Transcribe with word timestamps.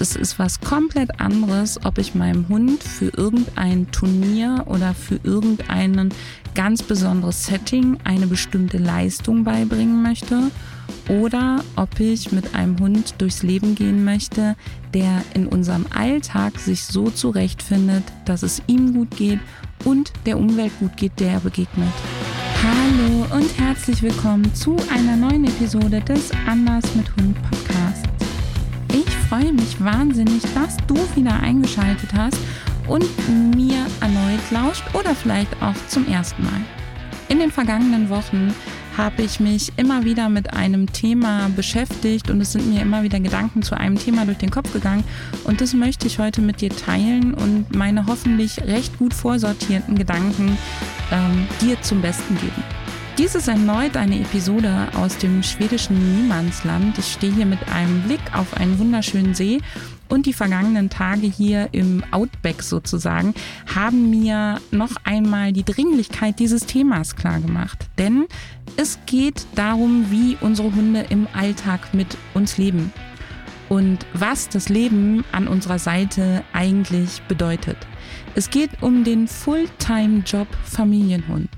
es 0.00 0.16
ist 0.16 0.38
was 0.38 0.60
komplett 0.60 1.20
anderes, 1.20 1.84
ob 1.84 1.98
ich 1.98 2.14
meinem 2.14 2.48
Hund 2.48 2.82
für 2.82 3.08
irgendein 3.16 3.90
Turnier 3.90 4.64
oder 4.66 4.94
für 4.94 5.18
irgendein 5.22 6.10
ganz 6.54 6.82
besonderes 6.82 7.46
Setting 7.46 7.98
eine 8.04 8.26
bestimmte 8.26 8.78
Leistung 8.78 9.44
beibringen 9.44 10.02
möchte 10.02 10.50
oder 11.08 11.62
ob 11.76 12.00
ich 12.00 12.32
mit 12.32 12.54
einem 12.54 12.78
Hund 12.78 13.14
durchs 13.18 13.42
Leben 13.42 13.74
gehen 13.74 14.04
möchte, 14.04 14.56
der 14.94 15.22
in 15.34 15.46
unserem 15.46 15.86
Alltag 15.94 16.58
sich 16.58 16.84
so 16.84 17.10
zurechtfindet, 17.10 18.04
dass 18.24 18.42
es 18.42 18.62
ihm 18.66 18.94
gut 18.94 19.16
geht 19.16 19.40
und 19.84 20.12
der 20.26 20.38
Umwelt 20.38 20.72
gut 20.80 20.96
geht, 20.96 21.18
der 21.18 21.32
er 21.32 21.40
begegnet. 21.40 21.92
Hallo 22.62 23.36
und 23.36 23.58
herzlich 23.58 24.02
willkommen 24.02 24.52
zu 24.54 24.76
einer 24.92 25.16
neuen 25.16 25.44
Episode 25.44 26.00
des 26.00 26.30
Anders 26.46 26.84
mit 26.94 27.06
Hund 27.16 27.36
Podcasts. 27.42 28.07
Ich 29.30 29.36
freue 29.36 29.52
mich 29.52 29.84
wahnsinnig, 29.84 30.42
dass 30.54 30.78
du 30.86 30.96
wieder 31.14 31.38
eingeschaltet 31.40 32.14
hast 32.16 32.38
und 32.86 33.04
mir 33.54 33.76
erneut 34.00 34.40
lauscht 34.50 34.82
oder 34.94 35.14
vielleicht 35.14 35.52
auch 35.62 35.74
zum 35.88 36.08
ersten 36.08 36.44
Mal. 36.44 36.62
In 37.28 37.38
den 37.38 37.50
vergangenen 37.50 38.08
Wochen 38.08 38.54
habe 38.96 39.20
ich 39.20 39.38
mich 39.38 39.70
immer 39.76 40.06
wieder 40.06 40.30
mit 40.30 40.54
einem 40.54 40.90
Thema 40.90 41.50
beschäftigt 41.54 42.30
und 42.30 42.40
es 42.40 42.52
sind 42.52 42.72
mir 42.72 42.80
immer 42.80 43.02
wieder 43.02 43.20
Gedanken 43.20 43.62
zu 43.62 43.76
einem 43.76 43.98
Thema 43.98 44.24
durch 44.24 44.38
den 44.38 44.50
Kopf 44.50 44.72
gegangen 44.72 45.04
und 45.44 45.60
das 45.60 45.74
möchte 45.74 46.06
ich 46.06 46.18
heute 46.18 46.40
mit 46.40 46.62
dir 46.62 46.70
teilen 46.70 47.34
und 47.34 47.76
meine 47.76 48.06
hoffentlich 48.06 48.62
recht 48.62 48.96
gut 48.96 49.12
vorsortierten 49.12 49.94
Gedanken 49.94 50.56
ähm, 51.12 51.46
dir 51.60 51.78
zum 51.82 52.00
Besten 52.00 52.34
geben. 52.38 52.77
Dies 53.18 53.34
ist 53.34 53.48
erneut 53.48 53.96
eine 53.96 54.20
Episode 54.20 54.86
aus 54.94 55.18
dem 55.18 55.42
schwedischen 55.42 55.96
Niemandsland. 56.14 56.96
Ich 56.98 57.14
stehe 57.14 57.34
hier 57.34 57.46
mit 57.46 57.58
einem 57.68 58.02
Blick 58.02 58.20
auf 58.32 58.54
einen 58.54 58.78
wunderschönen 58.78 59.34
See 59.34 59.58
und 60.08 60.26
die 60.26 60.32
vergangenen 60.32 60.88
Tage 60.88 61.26
hier 61.26 61.68
im 61.72 62.04
Outback 62.12 62.62
sozusagen 62.62 63.34
haben 63.74 64.08
mir 64.08 64.60
noch 64.70 64.92
einmal 65.02 65.52
die 65.52 65.64
Dringlichkeit 65.64 66.38
dieses 66.38 66.64
Themas 66.64 67.16
klargemacht. 67.16 67.88
Denn 67.98 68.26
es 68.76 69.00
geht 69.06 69.46
darum, 69.56 70.12
wie 70.12 70.36
unsere 70.40 70.72
Hunde 70.72 71.06
im 71.08 71.26
Alltag 71.32 71.92
mit 71.92 72.16
uns 72.34 72.56
leben 72.56 72.92
und 73.68 74.06
was 74.12 74.48
das 74.48 74.68
Leben 74.68 75.24
an 75.32 75.48
unserer 75.48 75.80
Seite 75.80 76.44
eigentlich 76.52 77.20
bedeutet. 77.22 77.78
Es 78.36 78.48
geht 78.48 78.80
um 78.80 79.02
den 79.02 79.26
Fulltime-Job 79.26 80.46
Familienhund. 80.62 81.48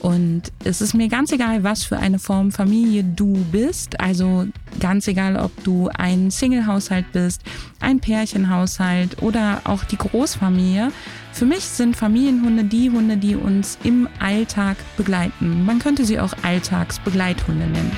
Und 0.00 0.42
es 0.64 0.80
ist 0.80 0.94
mir 0.94 1.08
ganz 1.08 1.32
egal, 1.32 1.62
was 1.62 1.84
für 1.84 1.96
eine 1.96 2.18
Form 2.18 2.50
Familie 2.50 3.04
du 3.04 3.32
bist. 3.52 4.00
Also 4.00 4.46
ganz 4.80 5.06
egal, 5.08 5.36
ob 5.36 5.62
du 5.64 5.88
ein 5.96 6.30
Single-Haushalt 6.30 7.12
bist, 7.12 7.42
ein 7.80 8.00
Pärchenhaushalt 8.00 9.22
oder 9.22 9.62
auch 9.64 9.84
die 9.84 9.96
Großfamilie. 9.96 10.90
Für 11.32 11.46
mich 11.46 11.64
sind 11.64 11.96
Familienhunde 11.96 12.64
die 12.64 12.90
Hunde, 12.90 13.16
die 13.16 13.36
uns 13.36 13.78
im 13.84 14.08
Alltag 14.18 14.76
begleiten. 14.96 15.64
Man 15.64 15.78
könnte 15.78 16.04
sie 16.04 16.18
auch 16.18 16.34
Alltagsbegleithunde 16.42 17.66
nennen. 17.66 17.92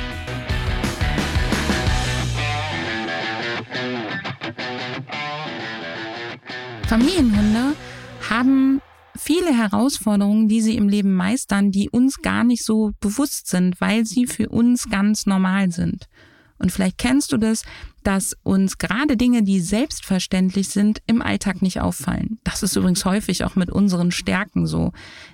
Familienhunde 6.87 7.75
haben 8.29 8.81
viele 9.17 9.57
Herausforderungen, 9.57 10.49
die 10.49 10.61
sie 10.61 10.77
im 10.77 10.89
Leben 10.89 11.15
meistern, 11.15 11.71
die 11.71 11.91
uns 11.91 12.23
gar 12.23 12.45
nicht 12.45 12.65
so 12.65 12.93
bewusst 13.01 13.49
sind, 13.49 13.81
weil 13.81 14.05
sie 14.05 14.27
für 14.27 14.49
uns 14.49 14.89
ganz 14.89 15.27
normal 15.27 15.71
sind. 15.71 16.09
Und 16.59 16.71
vielleicht 16.71 16.99
kennst 16.99 17.33
du 17.33 17.37
das, 17.37 17.63
dass 18.05 18.37
uns 18.43 18.79
gerade 18.79 19.17
Dinge, 19.17 19.43
die 19.43 19.61
selbstverständlich 19.61 20.69
sind, 20.69 21.03
im 21.07 21.21
Alltag 21.21 21.63
nicht 21.63 21.81
auffallen. 21.81 22.39
Das 22.45 22.63
ist 22.63 22.77
übrigens 22.77 23.05
häufig 23.05 23.45
auch 23.45 23.57
mit 23.57 23.71
unseren 23.71 24.13
Stärken 24.13 24.67
so. 24.67 24.93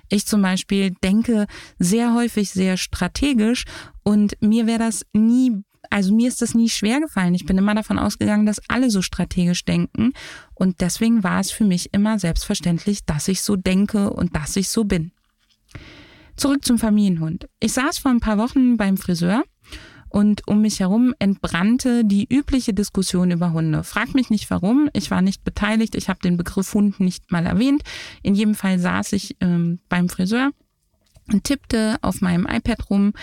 Ich 0.09 0.25
zum 0.25 0.41
Beispiel 0.41 0.91
denke 1.03 1.47
sehr 1.77 2.13
häufig 2.13 2.49
sehr 2.49 2.77
strategisch 2.77 3.65
und 4.03 4.35
mir 4.41 4.67
wäre 4.67 4.79
das 4.79 5.05
nie 5.13 5.63
also 5.91 6.15
mir 6.15 6.27
ist 6.27 6.41
das 6.41 6.55
nie 6.55 6.69
schwer 6.69 6.99
gefallen. 6.99 7.35
Ich 7.35 7.45
bin 7.45 7.57
immer 7.57 7.75
davon 7.75 7.99
ausgegangen, 7.99 8.45
dass 8.45 8.61
alle 8.69 8.89
so 8.89 9.01
strategisch 9.01 9.65
denken. 9.65 10.13
Und 10.55 10.81
deswegen 10.81 11.23
war 11.23 11.39
es 11.39 11.51
für 11.51 11.65
mich 11.65 11.93
immer 11.93 12.17
selbstverständlich, 12.17 13.05
dass 13.05 13.27
ich 13.27 13.41
so 13.41 13.55
denke 13.55 14.09
und 14.11 14.35
dass 14.35 14.55
ich 14.55 14.69
so 14.69 14.85
bin. 14.85 15.11
Zurück 16.37 16.65
zum 16.65 16.79
Familienhund. 16.79 17.47
Ich 17.59 17.73
saß 17.73 17.99
vor 17.99 18.11
ein 18.11 18.21
paar 18.21 18.37
Wochen 18.37 18.77
beim 18.77 18.97
Friseur 18.97 19.43
und 20.09 20.47
um 20.47 20.61
mich 20.61 20.79
herum 20.79 21.13
entbrannte 21.19 22.03
die 22.03 22.27
übliche 22.27 22.73
Diskussion 22.73 23.31
über 23.31 23.53
Hunde. 23.53 23.83
Frag 23.83 24.13
mich 24.13 24.29
nicht 24.29 24.49
warum, 24.49 24.89
ich 24.93 25.11
war 25.11 25.21
nicht 25.21 25.43
beteiligt, 25.43 25.95
ich 25.95 26.09
habe 26.09 26.19
den 26.21 26.37
Begriff 26.37 26.73
Hund 26.73 26.99
nicht 26.99 27.31
mal 27.31 27.45
erwähnt. 27.45 27.83
In 28.23 28.35
jedem 28.35 28.55
Fall 28.55 28.79
saß 28.79 29.13
ich 29.13 29.37
ähm, 29.39 29.79
beim 29.87 30.09
Friseur 30.09 30.51
und 31.31 31.43
tippte 31.43 31.97
auf 32.01 32.21
meinem 32.21 32.45
iPad 32.45 32.89
rum 32.89 33.13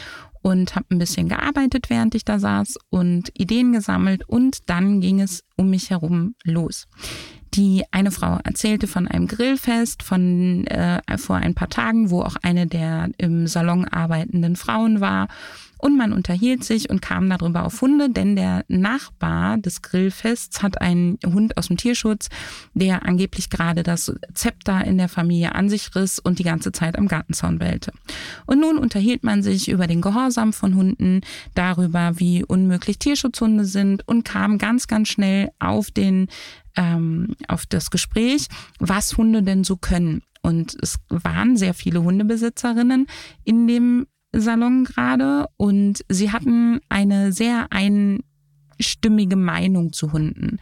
und 0.48 0.74
habe 0.74 0.86
ein 0.90 0.98
bisschen 0.98 1.28
gearbeitet, 1.28 1.90
während 1.90 2.14
ich 2.14 2.24
da 2.24 2.38
saß 2.38 2.78
und 2.88 3.30
Ideen 3.38 3.72
gesammelt 3.72 4.26
und 4.26 4.70
dann 4.70 5.00
ging 5.02 5.20
es 5.20 5.44
um 5.56 5.68
mich 5.68 5.90
herum 5.90 6.34
los. 6.42 6.86
Die 7.52 7.84
eine 7.90 8.10
Frau 8.10 8.38
erzählte 8.44 8.86
von 8.86 9.06
einem 9.06 9.26
Grillfest 9.26 10.02
von 10.02 10.66
äh, 10.66 11.00
vor 11.18 11.36
ein 11.36 11.54
paar 11.54 11.68
Tagen, 11.68 12.10
wo 12.10 12.22
auch 12.22 12.36
eine 12.42 12.66
der 12.66 13.10
im 13.18 13.46
Salon 13.46 13.84
arbeitenden 13.86 14.56
Frauen 14.56 15.00
war 15.00 15.28
und 15.78 15.96
man 15.96 16.12
unterhielt 16.12 16.64
sich 16.64 16.90
und 16.90 17.00
kam 17.00 17.30
darüber 17.30 17.64
auf 17.64 17.80
Hunde, 17.80 18.10
denn 18.10 18.36
der 18.36 18.64
Nachbar 18.68 19.58
des 19.58 19.82
Grillfests 19.82 20.62
hat 20.62 20.80
einen 20.80 21.18
Hund 21.24 21.56
aus 21.56 21.68
dem 21.68 21.76
Tierschutz, 21.76 22.28
der 22.74 23.06
angeblich 23.06 23.48
gerade 23.48 23.82
das 23.82 24.12
Zepter 24.34 24.84
in 24.84 24.98
der 24.98 25.08
Familie 25.08 25.54
an 25.54 25.68
sich 25.68 25.94
riss 25.94 26.18
und 26.18 26.38
die 26.38 26.44
ganze 26.44 26.72
Zeit 26.72 26.98
am 26.98 27.08
Gartenzaun 27.08 27.58
bellte. 27.58 27.92
Und 28.46 28.60
nun 28.60 28.78
unterhielt 28.78 29.24
man 29.24 29.42
sich 29.42 29.68
über 29.68 29.86
den 29.86 30.00
Gehorsam 30.00 30.52
von 30.52 30.74
Hunden, 30.74 31.20
darüber, 31.54 32.18
wie 32.18 32.44
unmöglich 32.44 32.98
Tierschutzhunde 32.98 33.64
sind 33.64 34.06
und 34.06 34.24
kam 34.24 34.58
ganz, 34.58 34.86
ganz 34.86 35.08
schnell 35.08 35.50
auf 35.58 35.90
den 35.90 36.28
ähm, 36.76 37.34
auf 37.48 37.66
das 37.66 37.90
Gespräch, 37.90 38.46
was 38.78 39.16
Hunde 39.16 39.42
denn 39.42 39.64
so 39.64 39.76
können. 39.76 40.22
Und 40.42 40.76
es 40.80 40.98
waren 41.08 41.56
sehr 41.56 41.74
viele 41.74 42.02
Hundebesitzerinnen 42.02 43.06
in 43.44 43.66
dem 43.66 44.06
Salon 44.32 44.84
gerade 44.84 45.46
und 45.56 46.04
sie 46.08 46.30
hatten 46.30 46.80
eine 46.90 47.32
sehr 47.32 47.68
einstimmige 47.70 49.36
Meinung 49.36 49.92
zu 49.92 50.12
Hunden. 50.12 50.58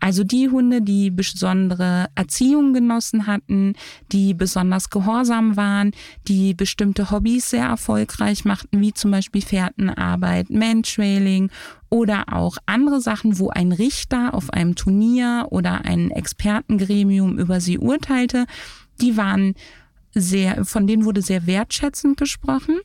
Also 0.00 0.24
die 0.24 0.48
Hunde, 0.48 0.80
die 0.80 1.10
besondere 1.10 2.06
Erziehung 2.14 2.72
genossen 2.72 3.26
hatten, 3.26 3.74
die 4.10 4.32
besonders 4.32 4.88
gehorsam 4.88 5.56
waren, 5.56 5.92
die 6.28 6.54
bestimmte 6.54 7.10
Hobbys 7.10 7.50
sehr 7.50 7.66
erfolgreich 7.66 8.46
machten, 8.46 8.80
wie 8.80 8.94
zum 8.94 9.10
Beispiel 9.10 9.42
Fährtenarbeit, 9.42 10.48
Mantrailing 10.48 11.50
oder 11.90 12.32
auch 12.32 12.56
andere 12.64 13.02
Sachen, 13.02 13.38
wo 13.38 13.50
ein 13.50 13.72
Richter 13.72 14.32
auf 14.32 14.50
einem 14.50 14.76
Turnier 14.76 15.46
oder 15.50 15.84
ein 15.84 16.10
Expertengremium 16.10 17.38
über 17.38 17.60
sie 17.60 17.78
urteilte, 17.78 18.46
die 19.00 19.18
waren 19.18 19.54
sehr, 20.14 20.64
von 20.64 20.86
denen 20.86 21.04
wurde 21.04 21.22
sehr 21.22 21.46
wertschätzend 21.46 22.16
gesprochen. 22.16 22.80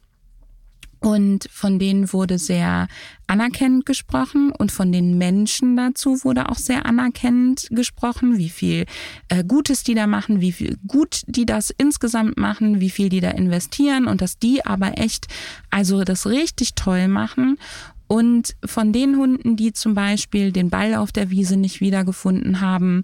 Und 1.05 1.47
von 1.51 1.77
denen 1.77 2.11
wurde 2.13 2.39
sehr 2.39 2.87
anerkennend 3.27 3.85
gesprochen 3.85 4.51
und 4.51 4.71
von 4.71 4.91
den 4.91 5.19
Menschen 5.19 5.77
dazu 5.77 6.23
wurde 6.23 6.49
auch 6.49 6.57
sehr 6.57 6.87
anerkennend 6.87 7.67
gesprochen, 7.69 8.39
wie 8.39 8.49
viel 8.49 8.87
äh, 9.29 9.43
Gutes 9.43 9.83
die 9.83 9.93
da 9.93 10.07
machen, 10.07 10.41
wie 10.41 10.51
viel 10.51 10.79
gut 10.87 11.21
die 11.27 11.45
das 11.45 11.69
insgesamt 11.69 12.37
machen, 12.37 12.81
wie 12.81 12.89
viel 12.89 13.09
die 13.09 13.19
da 13.19 13.29
investieren 13.29 14.07
und 14.07 14.21
dass 14.21 14.39
die 14.39 14.65
aber 14.65 14.97
echt, 14.97 15.27
also 15.69 16.03
das 16.03 16.25
richtig 16.25 16.73
toll 16.73 17.07
machen 17.07 17.59
und 18.07 18.55
von 18.63 18.93
den 18.93 19.17
Hunden, 19.17 19.55
die 19.55 19.73
zum 19.73 19.93
Beispiel 19.93 20.51
den 20.51 20.69
Ball 20.69 20.95
auf 20.95 21.11
der 21.11 21.29
Wiese 21.29 21.57
nicht 21.57 21.81
wiedergefunden 21.81 22.61
haben 22.61 23.03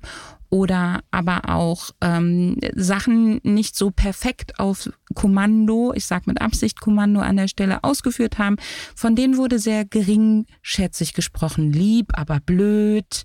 oder 0.51 1.01
aber 1.11 1.49
auch 1.49 1.91
ähm, 2.01 2.57
Sachen 2.75 3.39
nicht 3.43 3.75
so 3.75 3.89
perfekt 3.89 4.59
auf 4.59 4.89
Kommando, 5.15 5.93
ich 5.95 6.05
sage 6.05 6.25
mit 6.27 6.41
Absicht 6.41 6.81
Kommando 6.81 7.21
an 7.21 7.37
der 7.37 7.47
Stelle 7.47 7.83
ausgeführt 7.83 8.37
haben, 8.37 8.57
von 8.93 9.15
denen 9.15 9.37
wurde 9.37 9.59
sehr 9.59 9.85
geringschätzig 9.85 11.13
gesprochen. 11.13 11.71
Lieb, 11.71 12.07
aber 12.13 12.41
blöd, 12.41 13.23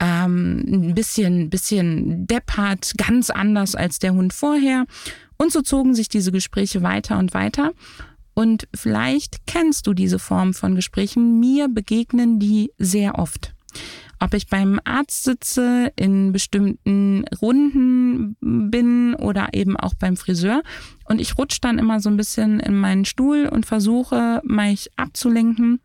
ähm, 0.00 0.64
ein 0.66 0.94
bisschen, 0.94 1.48
bisschen 1.48 2.26
deppert, 2.26 2.92
ganz 2.98 3.30
anders 3.30 3.74
als 3.74 3.98
der 3.98 4.12
Hund 4.12 4.34
vorher. 4.34 4.84
Und 5.38 5.52
so 5.52 5.62
zogen 5.62 5.94
sich 5.94 6.08
diese 6.08 6.30
Gespräche 6.30 6.82
weiter 6.82 7.18
und 7.18 7.32
weiter. 7.32 7.72
Und 8.36 8.68
vielleicht 8.74 9.46
kennst 9.46 9.86
du 9.86 9.94
diese 9.94 10.18
Form 10.18 10.52
von 10.52 10.74
Gesprächen. 10.74 11.40
Mir 11.40 11.68
begegnen 11.68 12.38
die 12.38 12.70
sehr 12.78 13.18
oft 13.18 13.56
ob 14.18 14.34
ich 14.34 14.48
beim 14.48 14.80
Arzt 14.84 15.24
sitze, 15.24 15.92
in 15.96 16.32
bestimmten 16.32 17.24
Runden 17.40 18.36
bin 18.40 19.14
oder 19.14 19.48
eben 19.52 19.76
auch 19.76 19.94
beim 19.94 20.16
Friseur. 20.16 20.62
Und 21.04 21.20
ich 21.20 21.36
rutsche 21.38 21.60
dann 21.60 21.78
immer 21.78 22.00
so 22.00 22.08
ein 22.08 22.16
bisschen 22.16 22.60
in 22.60 22.78
meinen 22.78 23.04
Stuhl 23.04 23.46
und 23.46 23.66
versuche, 23.66 24.40
mich 24.44 24.90
abzulenken 24.96 25.80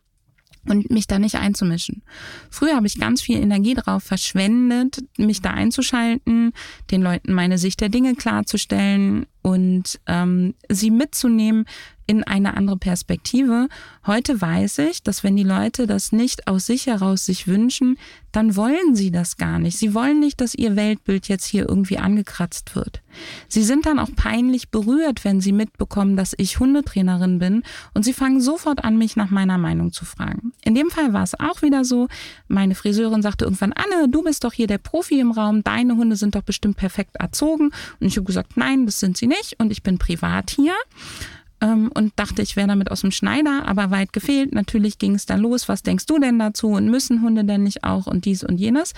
und 0.67 0.91
mich 0.91 1.07
da 1.07 1.19
nicht 1.19 1.35
einzumischen. 1.35 2.03
Früher 2.49 2.75
habe 2.75 2.87
ich 2.87 2.99
ganz 2.99 3.21
viel 3.21 3.37
Energie 3.37 3.73
darauf 3.73 4.03
verschwendet, 4.03 5.03
mich 5.17 5.41
da 5.41 5.51
einzuschalten, 5.51 6.53
den 6.91 7.01
Leuten 7.01 7.33
meine 7.33 7.57
Sicht 7.57 7.81
der 7.81 7.89
Dinge 7.89 8.15
klarzustellen 8.15 9.25
und 9.41 9.99
ähm, 10.07 10.53
sie 10.69 10.91
mitzunehmen 10.91 11.65
in 12.07 12.23
eine 12.25 12.57
andere 12.57 12.77
Perspektive. 12.77 13.69
Heute 14.05 14.41
weiß 14.41 14.79
ich, 14.79 15.01
dass 15.01 15.23
wenn 15.23 15.37
die 15.37 15.43
Leute 15.43 15.87
das 15.87 16.11
nicht 16.11 16.47
aus 16.47 16.65
sich 16.65 16.87
heraus 16.87 17.25
sich 17.25 17.47
wünschen, 17.47 17.97
dann 18.31 18.55
wollen 18.55 18.95
sie 18.95 19.11
das 19.11 19.37
gar 19.37 19.59
nicht. 19.59 19.77
Sie 19.77 19.93
wollen 19.93 20.19
nicht, 20.19 20.41
dass 20.41 20.55
ihr 20.55 20.75
Weltbild 20.75 21.27
jetzt 21.27 21.45
hier 21.45 21.67
irgendwie 21.69 21.97
angekratzt 21.97 22.75
wird. 22.75 23.01
Sie 23.47 23.63
sind 23.63 23.85
dann 23.85 23.99
auch 23.99 24.09
peinlich 24.15 24.69
berührt, 24.69 25.23
wenn 25.23 25.41
sie 25.41 25.51
mitbekommen, 25.51 26.15
dass 26.15 26.33
ich 26.37 26.59
Hundetrainerin 26.59 27.39
bin 27.39 27.63
und 27.93 28.03
sie 28.03 28.13
fangen 28.13 28.41
sofort 28.41 28.83
an, 28.83 28.97
mich 28.97 29.15
nach 29.15 29.29
meiner 29.31 29.57
Meinung 29.57 29.91
zu 29.91 30.05
fragen. 30.05 30.53
In 30.63 30.75
dem 30.75 30.89
Fall 30.89 31.13
war 31.13 31.23
es 31.23 31.39
auch 31.39 31.61
wieder 31.61 31.83
so, 31.83 32.07
meine 32.47 32.75
Friseurin 32.75 33.21
sagte 33.21 33.45
irgendwann, 33.45 33.73
Anne, 33.73 34.09
du 34.09 34.23
bist 34.23 34.43
doch 34.43 34.53
hier 34.53 34.67
der 34.67 34.77
Profi 34.77 35.19
im 35.19 35.31
Raum, 35.31 35.63
deine 35.63 35.97
Hunde 35.97 36.15
sind 36.15 36.35
doch 36.35 36.43
bestimmt 36.43 36.77
perfekt 36.77 37.17
erzogen. 37.17 37.71
Und 37.99 38.07
ich 38.07 38.15
habe 38.15 38.25
gesagt, 38.25 38.55
nein, 38.55 38.85
das 38.85 38.99
sind 38.99 39.17
sie 39.17 39.27
nicht 39.31 39.55
und 39.59 39.71
ich 39.71 39.83
bin 39.83 39.97
privat 39.97 40.51
hier 40.51 40.73
ähm, 41.61 41.89
und 41.93 42.13
dachte, 42.17 42.41
ich 42.41 42.55
wäre 42.55 42.67
damit 42.67 42.91
aus 42.91 43.01
dem 43.01 43.11
Schneider, 43.11 43.63
aber 43.65 43.91
weit 43.91 44.13
gefehlt. 44.13 44.53
Natürlich 44.53 44.97
ging 44.97 45.15
es 45.15 45.25
dann 45.25 45.39
los. 45.39 45.69
Was 45.69 45.83
denkst 45.83 46.05
du 46.05 46.19
denn 46.19 46.39
dazu? 46.39 46.67
Und 46.67 46.89
müssen 46.89 47.21
Hunde 47.21 47.45
denn 47.45 47.63
nicht 47.63 47.83
auch 47.83 48.07
und 48.07 48.25
dies 48.25 48.43
und 48.43 48.57
jenes? 48.57 48.93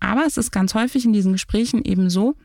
Aber 0.00 0.24
es 0.26 0.36
ist 0.36 0.50
ganz 0.50 0.74
häufig 0.74 1.04
in 1.04 1.12
diesen 1.12 1.32
Gesprächen 1.32 1.84
eben 1.84 2.10
so, 2.10 2.36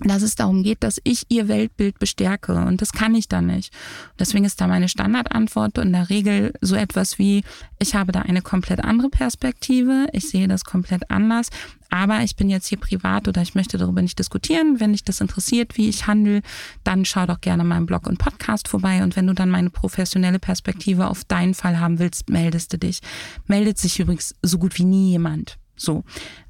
dass 0.00 0.22
es 0.22 0.34
darum 0.34 0.62
geht, 0.62 0.82
dass 0.82 1.00
ich 1.04 1.24
ihr 1.28 1.48
Weltbild 1.48 1.98
bestärke. 1.98 2.54
Und 2.54 2.82
das 2.82 2.92
kann 2.92 3.14
ich 3.14 3.28
dann 3.28 3.46
nicht. 3.46 3.72
Deswegen 4.18 4.44
ist 4.44 4.60
da 4.60 4.66
meine 4.66 4.88
Standardantwort 4.88 5.78
in 5.78 5.92
der 5.92 6.10
Regel 6.10 6.52
so 6.60 6.76
etwas 6.76 7.18
wie, 7.18 7.44
ich 7.78 7.94
habe 7.94 8.12
da 8.12 8.20
eine 8.20 8.42
komplett 8.42 8.84
andere 8.84 9.08
Perspektive, 9.08 10.06
ich 10.12 10.28
sehe 10.28 10.48
das 10.48 10.64
komplett 10.64 11.10
anders, 11.10 11.48
aber 11.88 12.22
ich 12.22 12.36
bin 12.36 12.50
jetzt 12.50 12.66
hier 12.66 12.78
privat 12.78 13.26
oder 13.26 13.40
ich 13.40 13.54
möchte 13.54 13.78
darüber 13.78 14.02
nicht 14.02 14.18
diskutieren. 14.18 14.80
Wenn 14.80 14.92
dich 14.92 15.04
das 15.04 15.20
interessiert, 15.20 15.78
wie 15.78 15.88
ich 15.88 16.06
handle, 16.06 16.42
dann 16.84 17.04
schau 17.04 17.24
doch 17.26 17.40
gerne 17.40 17.64
meinen 17.64 17.86
Blog 17.86 18.06
und 18.06 18.18
Podcast 18.18 18.68
vorbei. 18.68 19.02
Und 19.02 19.16
wenn 19.16 19.26
du 19.26 19.32
dann 19.32 19.50
meine 19.50 19.70
professionelle 19.70 20.38
Perspektive 20.38 21.08
auf 21.08 21.24
deinen 21.24 21.54
Fall 21.54 21.80
haben 21.80 21.98
willst, 21.98 22.28
meldest 22.28 22.72
du 22.72 22.78
dich. 22.78 23.00
Meldet 23.46 23.78
sich 23.78 23.98
übrigens 23.98 24.34
so 24.42 24.58
gut 24.58 24.78
wie 24.78 24.84
nie 24.84 25.10
jemand. 25.10 25.58
So, 25.76 26.04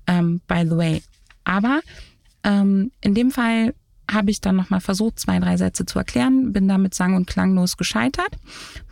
ähm, 0.07 0.41
by 0.49 0.65
the 0.65 0.77
way. 0.77 1.03
Aber 1.45 1.81
ähm, 2.47 2.93
in 3.03 3.15
dem 3.15 3.31
Fall 3.31 3.75
habe 4.11 4.31
ich 4.31 4.41
dann 4.41 4.55
nochmal 4.55 4.81
versucht, 4.81 5.19
zwei, 5.19 5.41
drei 5.41 5.57
Sätze 5.57 5.85
zu 5.85 5.99
erklären, 5.99 6.53
bin 6.53 6.69
damit 6.69 6.95
sang- 6.95 7.17
und 7.17 7.27
klanglos 7.27 7.77
gescheitert, 7.77 8.31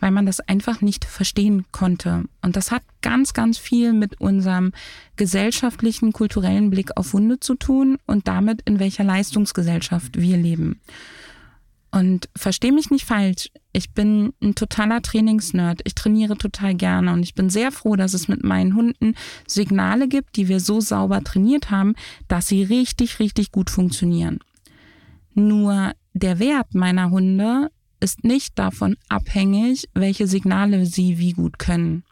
weil 0.01 0.11
man 0.11 0.25
das 0.25 0.41
einfach 0.41 0.81
nicht 0.81 1.05
verstehen 1.05 1.65
konnte. 1.71 2.25
Und 2.41 2.57
das 2.57 2.71
hat 2.71 2.83
ganz, 3.01 3.33
ganz 3.33 3.57
viel 3.57 3.93
mit 3.93 4.19
unserem 4.19 4.73
gesellschaftlichen, 5.15 6.11
kulturellen 6.11 6.69
Blick 6.69 6.97
auf 6.97 7.13
Hunde 7.13 7.39
zu 7.39 7.55
tun 7.55 7.97
und 8.05 8.27
damit, 8.27 8.61
in 8.65 8.79
welcher 8.79 9.05
Leistungsgesellschaft 9.05 10.19
wir 10.19 10.35
leben. 10.35 10.81
Und 11.95 12.27
verstehe 12.35 12.73
mich 12.73 12.91
nicht 12.91 13.05
falsch, 13.05 13.49
ich 13.71 13.91
bin 13.91 14.33
ein 14.43 14.53
totaler 14.53 15.01
Trainingsnerd. 15.01 15.79
Ich 15.85 15.95
trainiere 15.95 16.37
total 16.37 16.75
gerne 16.75 17.13
und 17.13 17.23
ich 17.23 17.35
bin 17.35 17.49
sehr 17.49 17.71
froh, 17.71 17.95
dass 17.95 18.13
es 18.13 18.27
mit 18.27 18.43
meinen 18.43 18.75
Hunden 18.75 19.15
Signale 19.47 20.09
gibt, 20.09 20.35
die 20.35 20.49
wir 20.49 20.59
so 20.59 20.81
sauber 20.81 21.23
trainiert 21.23 21.71
haben, 21.71 21.95
dass 22.27 22.47
sie 22.47 22.63
richtig, 22.63 23.19
richtig 23.19 23.53
gut 23.53 23.69
funktionieren. 23.69 24.39
Nur 25.35 25.93
der 26.13 26.37
Wert 26.39 26.75
meiner 26.75 27.11
Hunde 27.11 27.71
ist 28.01 28.25
nicht 28.25 28.59
davon 28.59 28.97
abhängig, 29.07 29.87
welche 29.93 30.27
Signale 30.27 30.85
sie 30.85 31.17
wie 31.17 31.31
gut 31.31 31.59
können 31.59 32.03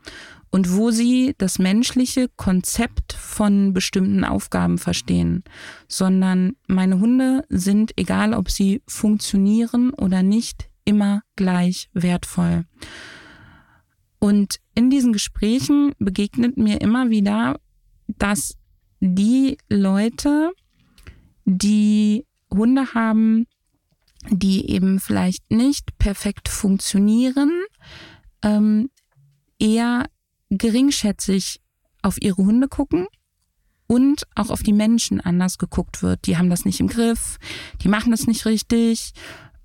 und 0.54 0.72
wo 0.72 0.92
sie 0.92 1.34
das 1.40 1.58
menschliche 1.58 2.30
Konzept 2.36 3.14
von 3.14 3.74
bestimmten 3.74 4.24
Aufgaben 4.24 4.78
verstehen, 4.78 5.44
sondern 5.88 6.56
meine 6.68 7.00
Hunde 7.00 7.44
sind, 7.50 7.92
egal 7.98 8.36
ob 8.36 8.52
sie 8.52 8.84
funktionieren 8.88 9.90
oder 9.96 10.22
nicht, 10.22 10.70
immer 10.86 11.24
gleich 11.36 11.90
wertvoll. 11.94 12.66
Und 14.20 14.60
in 14.76 14.92
diesen 14.92 15.12
Gesprächen 15.12 15.94
begegnet 15.98 16.56
mir 16.56 16.82
immer 16.82 17.10
wieder, 17.10 17.60
dass 18.08 18.56
die 19.00 19.58
Leute, 19.70 20.52
die 21.46 22.28
Hunde 22.52 22.94
haben, 22.94 23.48
die 24.30 24.70
eben 24.70 25.00
vielleicht 25.00 25.50
nicht 25.50 25.98
perfekt 25.98 26.48
funktionieren, 26.48 27.52
ähm, 28.44 28.92
eher 29.58 30.06
geringschätzig 30.58 31.62
auf 32.02 32.22
ihre 32.22 32.38
Hunde 32.38 32.68
gucken 32.68 33.08
und 33.88 34.28
auch 34.36 34.50
auf 34.50 34.64
die 34.64 34.74
Menschen 34.74 35.22
anders 35.22 35.58
geguckt 35.58 36.02
wird. 36.02 36.26
Die 36.26 36.38
haben 36.38 36.50
das 36.50 36.66
nicht 36.66 36.80
im 36.80 36.88
Griff, 36.88 37.38
die 37.82 37.90
machen 37.90 38.12
das 38.12 38.28
nicht 38.28 38.46
richtig. 38.46 39.14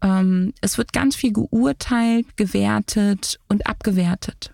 Ähm, 0.01 0.53
es 0.61 0.79
wird 0.79 0.93
ganz 0.93 1.17
viel 1.17 1.33
geurteilt, 1.33 2.37
gewertet 2.37 3.39
und 3.49 3.67
abgewertet. 3.67 4.53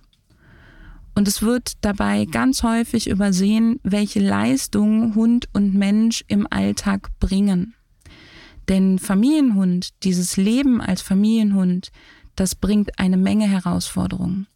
Und 1.15 1.29
es 1.29 1.43
wird 1.43 1.75
dabei 1.81 2.25
ganz 2.25 2.63
häufig 2.63 3.09
übersehen, 3.09 3.79
welche 3.85 4.21
Leistung 4.21 5.15
Hund 5.15 5.49
und 5.53 5.75
Mensch 5.75 6.25
im 6.27 6.47
Alltag 6.51 7.09
bringen. 7.21 7.75
Denn 8.69 8.99
Familienhund, 8.99 9.91
dieses 10.03 10.37
Leben 10.37 10.81
als 10.81 11.03
Familienhund, 11.03 11.93
das 12.35 12.55
bringt 12.55 12.99
eine 12.99 13.17
Menge 13.17 13.47
Herausforderungen. 13.47 14.49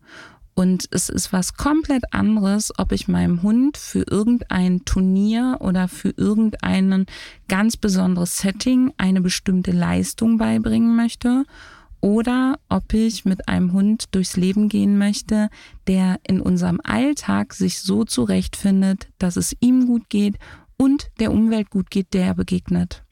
Und 0.58 0.88
es 0.90 1.08
ist 1.08 1.32
was 1.32 1.54
komplett 1.54 2.12
anderes, 2.12 2.72
ob 2.78 2.90
ich 2.90 3.06
meinem 3.06 3.44
Hund 3.44 3.76
für 3.76 4.02
irgendein 4.10 4.84
Turnier 4.84 5.58
oder 5.60 5.86
für 5.86 6.08
irgendein 6.16 7.06
ganz 7.46 7.76
besonderes 7.76 8.38
Setting 8.38 8.92
eine 8.96 9.20
bestimmte 9.20 9.70
Leistung 9.70 10.36
beibringen 10.36 10.96
möchte 10.96 11.44
oder 12.00 12.58
ob 12.68 12.92
ich 12.92 13.24
mit 13.24 13.46
einem 13.46 13.72
Hund 13.72 14.06
durchs 14.16 14.36
Leben 14.36 14.68
gehen 14.68 14.98
möchte, 14.98 15.48
der 15.86 16.18
in 16.26 16.40
unserem 16.40 16.80
Alltag 16.82 17.54
sich 17.54 17.78
so 17.78 18.02
zurechtfindet, 18.02 19.10
dass 19.18 19.36
es 19.36 19.54
ihm 19.60 19.86
gut 19.86 20.10
geht 20.10 20.40
und 20.76 21.12
der 21.20 21.30
Umwelt 21.30 21.70
gut 21.70 21.88
geht, 21.88 22.12
der 22.14 22.24
er 22.24 22.34
begegnet. 22.34 23.04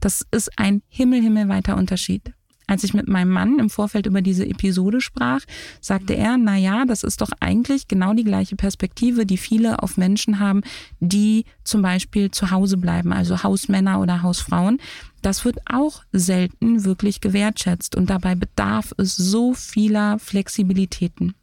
Das 0.00 0.26
ist 0.30 0.50
ein 0.58 0.82
himmelhimmelweiter 0.88 1.74
Unterschied. 1.74 2.35
Als 2.68 2.82
ich 2.82 2.94
mit 2.94 3.06
meinem 3.06 3.30
Mann 3.30 3.58
im 3.60 3.70
Vorfeld 3.70 4.06
über 4.06 4.22
diese 4.22 4.44
Episode 4.44 5.00
sprach, 5.00 5.40
sagte 5.80 6.16
er, 6.16 6.36
na 6.36 6.56
ja, 6.56 6.84
das 6.84 7.04
ist 7.04 7.20
doch 7.20 7.30
eigentlich 7.38 7.86
genau 7.86 8.12
die 8.12 8.24
gleiche 8.24 8.56
Perspektive, 8.56 9.24
die 9.24 9.36
viele 9.36 9.82
auf 9.82 9.96
Menschen 9.96 10.40
haben, 10.40 10.62
die 10.98 11.44
zum 11.62 11.82
Beispiel 11.82 12.32
zu 12.32 12.50
Hause 12.50 12.76
bleiben, 12.76 13.12
also 13.12 13.44
Hausmänner 13.44 14.00
oder 14.00 14.22
Hausfrauen. 14.22 14.78
Das 15.22 15.44
wird 15.44 15.58
auch 15.66 16.02
selten 16.12 16.84
wirklich 16.84 17.20
gewertschätzt 17.20 17.94
und 17.94 18.10
dabei 18.10 18.34
bedarf 18.34 18.92
es 18.96 19.16
so 19.16 19.54
vieler 19.54 20.18
Flexibilitäten 20.18 21.34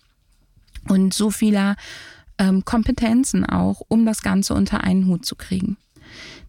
und 0.89 1.13
so 1.13 1.31
vieler 1.31 1.77
ähm, 2.37 2.65
Kompetenzen 2.65 3.45
auch, 3.45 3.81
um 3.87 4.05
das 4.05 4.21
Ganze 4.21 4.53
unter 4.53 4.83
einen 4.83 5.07
Hut 5.07 5.25
zu 5.25 5.35
kriegen. 5.35 5.77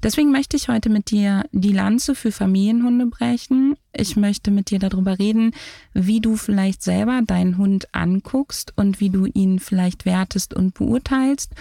Deswegen 0.03 0.31
möchte 0.31 0.57
ich 0.57 0.69
heute 0.69 0.91
mit 0.91 1.11
dir 1.11 1.45
die 1.53 1.73
Lanze 1.73 2.15
für 2.15 2.33
Familienhunde 2.33 3.07
brechen. 3.07 3.77
Ich 3.93 4.17
möchte 4.17 4.51
mit 4.51 4.71
dir 4.71 4.79
darüber 4.79 5.19
reden, 5.19 5.53
wie 5.93 6.21
du 6.21 6.37
vielleicht 6.37 6.83
selber 6.83 7.23
deinen 7.25 7.59
Hund 7.59 7.89
anguckst 7.93 8.73
und 8.77 9.01
wie 9.01 9.11
du 9.11 9.27
ihn 9.27 9.59
vielleicht 9.59 10.05
wertest 10.05 10.55
und 10.55 10.75
beurteilst 10.75 11.53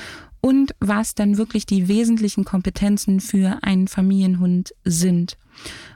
und 0.42 0.76
was 0.82 1.16
dann 1.16 1.38
wirklich 1.38 1.66
die 1.66 1.88
wesentlichen 1.88 2.44
Kompetenzen 2.44 3.22
für 3.22 3.60
einen 3.62 3.88
Familienhund 3.88 4.74
sind. 4.84 5.38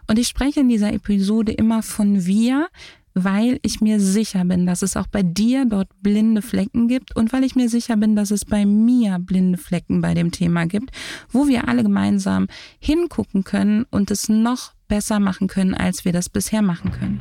Und 0.07 0.17
ich 0.17 0.29
spreche 0.29 0.61
in 0.61 0.69
dieser 0.69 0.93
Episode 0.93 1.51
immer 1.51 1.83
von 1.83 2.25
wir, 2.25 2.69
weil 3.23 3.59
ich 3.63 3.81
mir 3.81 3.99
sicher 3.99 4.45
bin, 4.45 4.65
dass 4.65 4.81
es 4.81 4.95
auch 4.95 5.07
bei 5.07 5.23
dir 5.23 5.65
dort 5.65 5.89
blinde 6.01 6.41
Flecken 6.41 6.87
gibt 6.87 7.15
und 7.15 7.33
weil 7.33 7.43
ich 7.43 7.55
mir 7.55 7.69
sicher 7.69 7.97
bin, 7.97 8.15
dass 8.15 8.31
es 8.31 8.45
bei 8.45 8.65
mir 8.65 9.17
blinde 9.19 9.57
Flecken 9.57 10.01
bei 10.01 10.13
dem 10.13 10.31
Thema 10.31 10.65
gibt, 10.65 10.91
wo 11.29 11.47
wir 11.47 11.67
alle 11.67 11.83
gemeinsam 11.83 12.47
hingucken 12.79 13.43
können 13.43 13.85
und 13.89 14.11
es 14.11 14.29
noch 14.29 14.73
besser 14.87 15.19
machen 15.19 15.47
können, 15.47 15.73
als 15.73 16.05
wir 16.05 16.13
das 16.13 16.29
bisher 16.29 16.61
machen 16.61 16.91
können. 16.91 17.19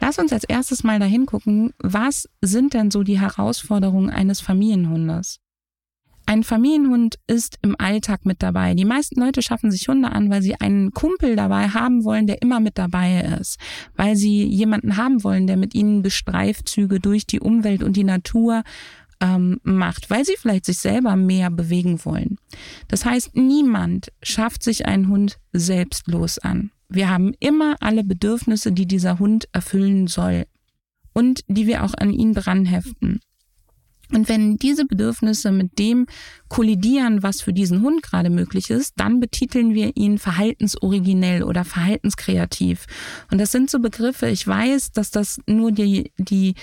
Lass 0.00 0.18
uns 0.18 0.32
als 0.32 0.44
erstes 0.44 0.82
mal 0.82 0.98
dahin 0.98 1.26
gucken, 1.26 1.72
was 1.78 2.28
sind 2.40 2.74
denn 2.74 2.90
so 2.90 3.04
die 3.04 3.20
Herausforderungen 3.20 4.10
eines 4.10 4.40
Familienhundes? 4.40 5.41
Ein 6.26 6.44
Familienhund 6.44 7.16
ist 7.26 7.58
im 7.62 7.76
Alltag 7.78 8.24
mit 8.24 8.42
dabei. 8.42 8.74
Die 8.74 8.84
meisten 8.84 9.20
Leute 9.20 9.42
schaffen 9.42 9.70
sich 9.70 9.88
Hunde 9.88 10.12
an, 10.12 10.30
weil 10.30 10.42
sie 10.42 10.54
einen 10.60 10.92
Kumpel 10.92 11.36
dabei 11.36 11.68
haben 11.68 12.04
wollen, 12.04 12.26
der 12.26 12.42
immer 12.42 12.60
mit 12.60 12.78
dabei 12.78 13.22
ist. 13.40 13.58
Weil 13.96 14.16
sie 14.16 14.44
jemanden 14.44 14.96
haben 14.96 15.24
wollen, 15.24 15.46
der 15.46 15.56
mit 15.56 15.74
ihnen 15.74 16.02
Bestreifzüge 16.02 17.00
durch 17.00 17.26
die 17.26 17.40
Umwelt 17.40 17.82
und 17.82 17.96
die 17.96 18.04
Natur 18.04 18.62
ähm, 19.20 19.60
macht, 19.62 20.10
weil 20.10 20.24
sie 20.24 20.34
vielleicht 20.36 20.66
sich 20.66 20.78
selber 20.78 21.16
mehr 21.16 21.50
bewegen 21.50 22.04
wollen. 22.04 22.36
Das 22.88 23.04
heißt, 23.04 23.36
niemand 23.36 24.12
schafft 24.22 24.62
sich 24.62 24.86
einen 24.86 25.08
Hund 25.08 25.38
selbstlos 25.52 26.38
an. 26.38 26.70
Wir 26.88 27.08
haben 27.08 27.32
immer 27.40 27.76
alle 27.80 28.04
Bedürfnisse, 28.04 28.72
die 28.72 28.86
dieser 28.86 29.18
Hund 29.18 29.48
erfüllen 29.52 30.08
soll 30.08 30.44
und 31.14 31.42
die 31.46 31.66
wir 31.66 31.84
auch 31.84 31.94
an 31.94 32.12
ihn 32.12 32.34
dran 32.34 32.66
heften. 32.66 33.20
Und 34.12 34.28
wenn 34.28 34.56
diese 34.56 34.84
Bedürfnisse 34.84 35.52
mit 35.52 35.78
dem 35.78 36.06
kollidieren, 36.48 37.22
was 37.22 37.40
für 37.40 37.52
diesen 37.52 37.82
Hund 37.82 38.02
gerade 38.02 38.30
möglich 38.30 38.70
ist, 38.70 38.94
dann 38.96 39.20
betiteln 39.20 39.74
wir 39.74 39.96
ihn 39.96 40.18
verhaltensoriginell 40.18 41.42
oder 41.42 41.64
verhaltenskreativ. 41.64 42.86
Und 43.30 43.38
das 43.38 43.52
sind 43.52 43.70
so 43.70 43.80
Begriffe, 43.80 44.28
ich 44.28 44.46
weiß, 44.46 44.92
dass 44.92 45.10
das 45.10 45.40
nur 45.46 45.72
die, 45.72 46.12
die 46.18 46.54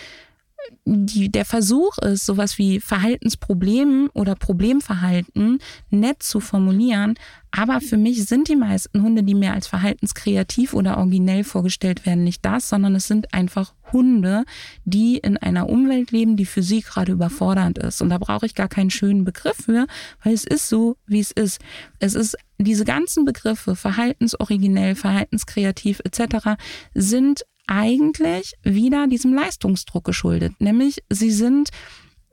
die, 0.86 1.32
der 1.32 1.46
Versuch 1.46 1.98
ist, 2.00 2.26
sowas 2.26 2.58
wie 2.58 2.80
Verhaltensproblem 2.80 4.10
oder 4.14 4.36
Problemverhalten 4.36 5.60
nett 5.90 6.24
zu 6.24 6.40
formulieren. 6.40 7.16
Aber 7.52 7.82
für 7.82 7.98
mich 7.98 8.26
sind 8.26 8.48
die 8.48 8.56
meisten 8.56 9.02
Hunde, 9.02 9.24
die 9.24 9.34
mir 9.34 9.54
als 9.54 9.68
verhaltenskreativ 9.68 10.74
oder 10.74 10.98
originell 10.98 11.44
vorgestellt 11.44 12.06
werden, 12.06 12.24
nicht 12.24 12.46
das, 12.46 12.70
sondern 12.70 12.96
es 12.96 13.08
sind 13.08 13.34
einfach 13.34 13.74
Hunde, 13.92 14.46
die 14.86 15.18
in 15.18 15.38
einer 15.38 15.68
Umwelt 15.68 16.12
leben, 16.12 16.38
die 16.38 16.46
für 16.46 16.62
sie 16.62 16.82
gerade 16.82 17.12
überfordernd 17.12 17.80
ist. 17.80 18.02
Und 18.02 18.10
da 18.10 18.18
brauche 18.20 18.46
ich 18.46 18.54
gar 18.54 18.68
keinen 18.68 18.92
schönen 18.92 19.24
Begriff 19.24 19.58
für, 19.58 19.88
weil 20.24 20.34
es 20.34 20.44
ist 20.44 20.70
so, 20.70 20.98
wie 21.08 21.20
es 21.20 21.32
ist. 21.32 21.60
Es 22.00 22.14
ist 22.14 22.38
diese 22.60 22.86
ganzen 22.86 23.26
Begriffe, 23.26 23.76
verhaltensoriginell, 23.76 24.96
verhaltenskreativ 24.96 26.02
etc., 26.04 26.56
sind 26.94 27.44
eigentlich 27.70 28.54
wieder 28.64 29.08
diesem 29.08 29.34
Leistungsdruck 29.34 30.04
geschuldet. 30.04 30.54
Nämlich 30.60 31.04
sie 31.10 31.32
sind 31.32 31.70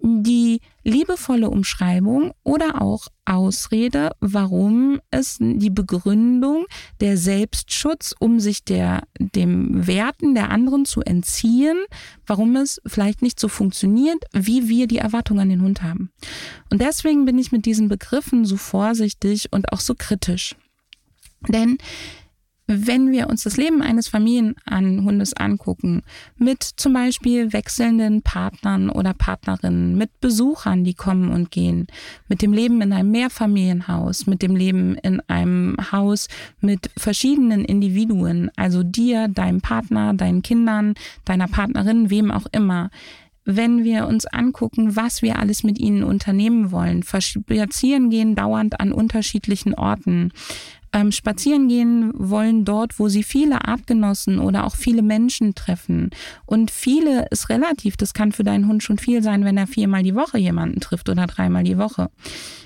die 0.03 0.61
liebevolle 0.85 1.51
Umschreibung 1.51 2.33
oder 2.45 2.83
auch 2.83 3.09
Ausrede, 3.25 4.11
warum 4.21 5.01
es 5.11 5.39
die 5.41 5.71
Begründung 5.71 6.67
der 7.01 7.17
Selbstschutz, 7.17 8.15
um 8.19 8.39
sich 8.39 8.65
der, 8.65 9.03
dem 9.19 9.87
Werten 9.87 10.35
der 10.35 10.51
anderen 10.51 10.85
zu 10.85 11.01
entziehen, 11.01 11.79
warum 12.27 12.57
es 12.57 12.81
vielleicht 12.87 13.23
nicht 13.23 13.41
so 13.41 13.49
funktioniert, 13.49 14.23
wie 14.33 14.69
wir 14.69 14.87
die 14.87 14.99
Erwartung 14.99 15.41
an 15.41 15.49
den 15.49 15.63
Hund 15.63 15.83
haben. 15.83 16.13
Und 16.71 16.81
deswegen 16.83 17.25
bin 17.25 17.39
ich 17.39 17.51
mit 17.51 17.65
diesen 17.67 17.89
Begriffen 17.89 18.45
so 18.45 18.57
vorsichtig 18.57 19.53
und 19.53 19.73
auch 19.73 19.81
so 19.81 19.95
kritisch. 19.97 20.55
Denn 21.49 21.79
wenn 22.67 23.13
wir 23.13 23.29
uns 23.29 23.45
das 23.45 23.57
Leben 23.57 23.81
eines 23.81 24.09
Familienhundes 24.09 25.35
angucken, 25.35 26.03
mit 26.37 26.63
zum 26.63 26.93
Beispiel 26.95 27.53
wechselnden 27.53 28.23
Partnern 28.23 28.91
oder 28.91 29.15
Partnerinnen, 29.15 29.97
mit 29.97 30.21
Besuchern, 30.21 30.83
die 30.83 30.95
kommen 30.95 31.31
und 31.31 31.51
gehen, 31.51 31.87
mit 32.29 32.43
dem 32.43 32.53
Leben 32.53 32.81
in 32.83 32.93
einem 32.93 33.13
Mehrfamilienhaus, 33.13 34.27
mit 34.27 34.43
dem 34.43 34.57
Leben 34.57 34.97
in 34.97 35.21
einem 35.29 35.77
Haus 35.93 36.29
mit 36.61 36.91
verschiedenen 36.97 37.65
Individuen, 37.65 38.51
also 38.57 38.83
dir, 38.83 39.29
deinem 39.29 39.61
Partner, 39.61 40.15
deinen 40.15 40.43
Kindern, 40.43 40.95
deiner 41.25 41.47
Partnerin, 41.47 42.11
wem 42.11 42.33
auch 42.33 42.47
immer, 42.51 42.91
wenn 43.47 43.85
wir 43.85 44.09
uns 44.09 44.27
angucken, 44.27 44.97
was 44.97 45.23
wir 45.23 45.39
alles 45.39 45.63
mit 45.63 45.79
ihnen 45.79 46.03
unternehmen 46.03 46.73
wollen, 46.73 47.05
spazieren 47.05 48.11
gehen 48.11 48.35
dauernd 48.35 48.81
an 48.81 48.91
unterschiedlichen 48.91 49.73
Orten, 49.73 50.33
ähm, 50.97 51.13
spazieren 51.13 51.69
gehen 51.69 52.11
wollen 52.15 52.65
dort, 52.65 52.99
wo 52.99 53.09
sie 53.09 53.23
viele 53.23 53.69
Artgenossen 53.69 54.39
oder 54.39 54.65
auch 54.65 54.77
viele 54.77 55.03
Menschen 55.03 55.55
treffen. 55.55 56.09
Und 56.47 56.71
viele 56.71 57.27
ist 57.31 57.51
relativ, 57.51 57.99
das 57.99 58.15
kann 58.15 58.33
für 58.33 58.45
deinen 58.45 58.67
Hund 58.67 58.83
schon 58.83 58.97
viel 58.97 59.23
sein, 59.23 59.45
wenn 59.45 59.59
er 59.59 59.67
viermal 59.67 60.03
die 60.03 60.15
Woche 60.15 60.39
jemanden 60.39 60.81
trifft 60.81 61.11
oder 61.11 61.27
dreimal 61.27 61.65
die 61.65 61.77
Woche. 61.77 62.09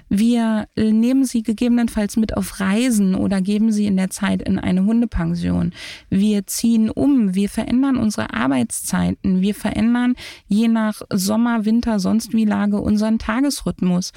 Wir 0.08 0.68
nehmen 0.76 1.24
sie 1.24 1.42
gegebenenfalls 1.42 2.16
mit 2.16 2.36
auf 2.36 2.60
Reisen 2.60 3.16
oder 3.16 3.40
geben 3.40 3.72
sie 3.72 3.86
in 3.86 3.96
der 3.96 4.10
Zeit 4.10 4.42
in 4.42 4.60
eine 4.60 4.84
Hundepension. 4.84 5.72
Wir 6.08 6.46
ziehen 6.46 6.88
um, 6.88 7.34
wir 7.34 7.48
verändern 7.48 7.96
unsere 7.96 8.32
Arbeitszeiten, 8.32 9.40
wir 9.40 9.56
verändern 9.56 10.14
je 10.46 10.68
nach 10.68 11.02
Sommer, 11.12 11.64
Winter, 11.64 11.98
sonst 11.98 12.32
wie 12.32 12.44
Lage 12.44 12.80
unseren 12.80 13.18
Tagesrhythmus. 13.18 14.12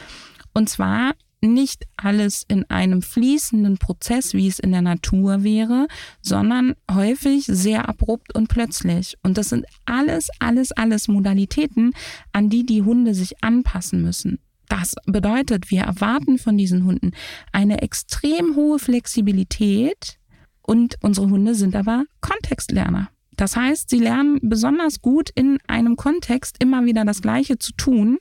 Und 0.53 0.69
zwar 0.69 1.13
nicht 1.47 1.85
alles 1.97 2.45
in 2.47 2.69
einem 2.69 3.01
fließenden 3.01 3.77
Prozess, 3.77 4.33
wie 4.33 4.47
es 4.47 4.59
in 4.59 4.71
der 4.71 4.81
Natur 4.81 5.43
wäre, 5.43 5.87
sondern 6.21 6.75
häufig 6.91 7.45
sehr 7.45 7.87
abrupt 7.89 8.35
und 8.35 8.47
plötzlich. 8.47 9.17
Und 9.23 9.37
das 9.37 9.49
sind 9.49 9.65
alles, 9.85 10.29
alles, 10.39 10.71
alles 10.71 11.07
Modalitäten, 11.07 11.93
an 12.31 12.49
die 12.49 12.65
die 12.65 12.81
Hunde 12.81 13.13
sich 13.13 13.43
anpassen 13.43 14.01
müssen. 14.01 14.39
Das 14.69 14.95
bedeutet, 15.05 15.69
wir 15.69 15.81
erwarten 15.81 16.37
von 16.37 16.57
diesen 16.57 16.85
Hunden 16.85 17.11
eine 17.51 17.81
extrem 17.81 18.55
hohe 18.55 18.79
Flexibilität 18.79 20.17
und 20.61 20.95
unsere 21.01 21.29
Hunde 21.29 21.53
sind 21.53 21.75
aber 21.75 22.05
Kontextlerner. 22.21 23.09
Das 23.35 23.55
heißt, 23.55 23.89
sie 23.89 23.99
lernen 23.99 24.39
besonders 24.41 25.01
gut 25.01 25.29
in 25.35 25.59
einem 25.67 25.95
Kontext 25.95 26.55
immer 26.59 26.85
wieder 26.85 27.03
das 27.03 27.21
Gleiche 27.21 27.57
zu 27.57 27.73
tun, 27.73 28.19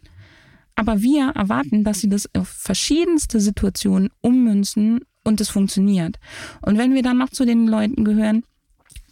aber 0.75 1.02
wir 1.02 1.31
erwarten, 1.35 1.85
dass 1.85 2.00
sie 2.00 2.09
das 2.09 2.29
auf 2.35 2.49
verschiedenste 2.49 3.41
Situationen 3.41 4.11
ummünzen 4.21 5.00
und 5.25 5.41
es 5.41 5.49
funktioniert. 5.49 6.19
Und 6.62 6.79
wenn 6.79 6.95
wir 6.95 7.02
dann 7.02 7.19
noch 7.19 7.31
zu 7.31 7.45
den 7.45 7.67
Leuten 7.67 8.05
gehören, 8.05 8.45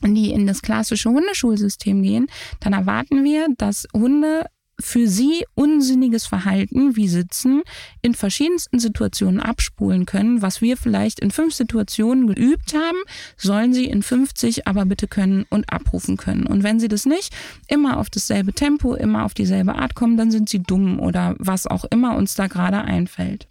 die 0.02 0.32
in 0.32 0.46
das 0.46 0.62
klassische 0.62 1.10
Hundeschulsystem 1.10 2.02
gehen, 2.02 2.26
dann 2.60 2.72
erwarten 2.72 3.24
wir, 3.24 3.48
dass 3.58 3.86
Hunde 3.92 4.46
für 4.80 5.08
sie 5.08 5.44
unsinniges 5.54 6.26
Verhalten 6.26 6.96
wie 6.96 7.08
Sitzen 7.08 7.62
in 8.02 8.14
verschiedensten 8.14 8.78
Situationen 8.78 9.40
abspulen 9.40 10.06
können. 10.06 10.42
Was 10.42 10.60
wir 10.60 10.76
vielleicht 10.76 11.20
in 11.20 11.30
fünf 11.30 11.54
Situationen 11.54 12.26
geübt 12.26 12.74
haben, 12.74 12.98
sollen 13.36 13.72
sie 13.72 13.86
in 13.86 14.02
50 14.02 14.66
aber 14.66 14.84
bitte 14.84 15.08
können 15.08 15.46
und 15.50 15.72
abrufen 15.72 16.16
können. 16.16 16.46
Und 16.46 16.62
wenn 16.62 16.80
sie 16.80 16.88
das 16.88 17.06
nicht 17.06 17.34
immer 17.68 17.98
auf 17.98 18.10
dasselbe 18.10 18.52
Tempo, 18.52 18.94
immer 18.94 19.24
auf 19.24 19.34
dieselbe 19.34 19.74
Art 19.74 19.94
kommen, 19.94 20.16
dann 20.16 20.30
sind 20.30 20.48
sie 20.48 20.62
dumm 20.62 21.00
oder 21.00 21.34
was 21.38 21.66
auch 21.66 21.84
immer 21.84 22.16
uns 22.16 22.34
da 22.34 22.46
gerade 22.46 22.82
einfällt. 22.82 23.46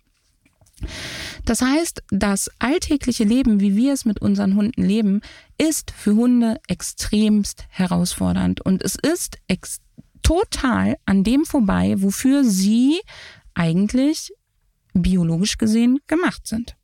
Das 1.45 1.61
heißt, 1.61 2.03
das 2.09 2.49
alltägliche 2.59 3.23
Leben, 3.23 3.59
wie 3.59 3.75
wir 3.75 3.93
es 3.93 4.05
mit 4.05 4.21
unseren 4.21 4.55
Hunden 4.55 4.83
leben, 4.83 5.21
ist 5.57 5.91
für 5.91 6.15
Hunde 6.15 6.57
extremst 6.67 7.65
herausfordernd 7.69 8.61
und 8.61 8.81
es 8.83 8.95
ist 8.95 9.39
extrem 9.47 9.88
total 10.21 10.97
an 11.05 11.23
dem 11.23 11.45
vorbei, 11.45 11.95
wofür 11.97 12.43
sie 12.43 12.99
eigentlich 13.53 14.31
biologisch 14.93 15.57
gesehen 15.57 15.99
gemacht 16.07 16.47
sind. 16.47 16.75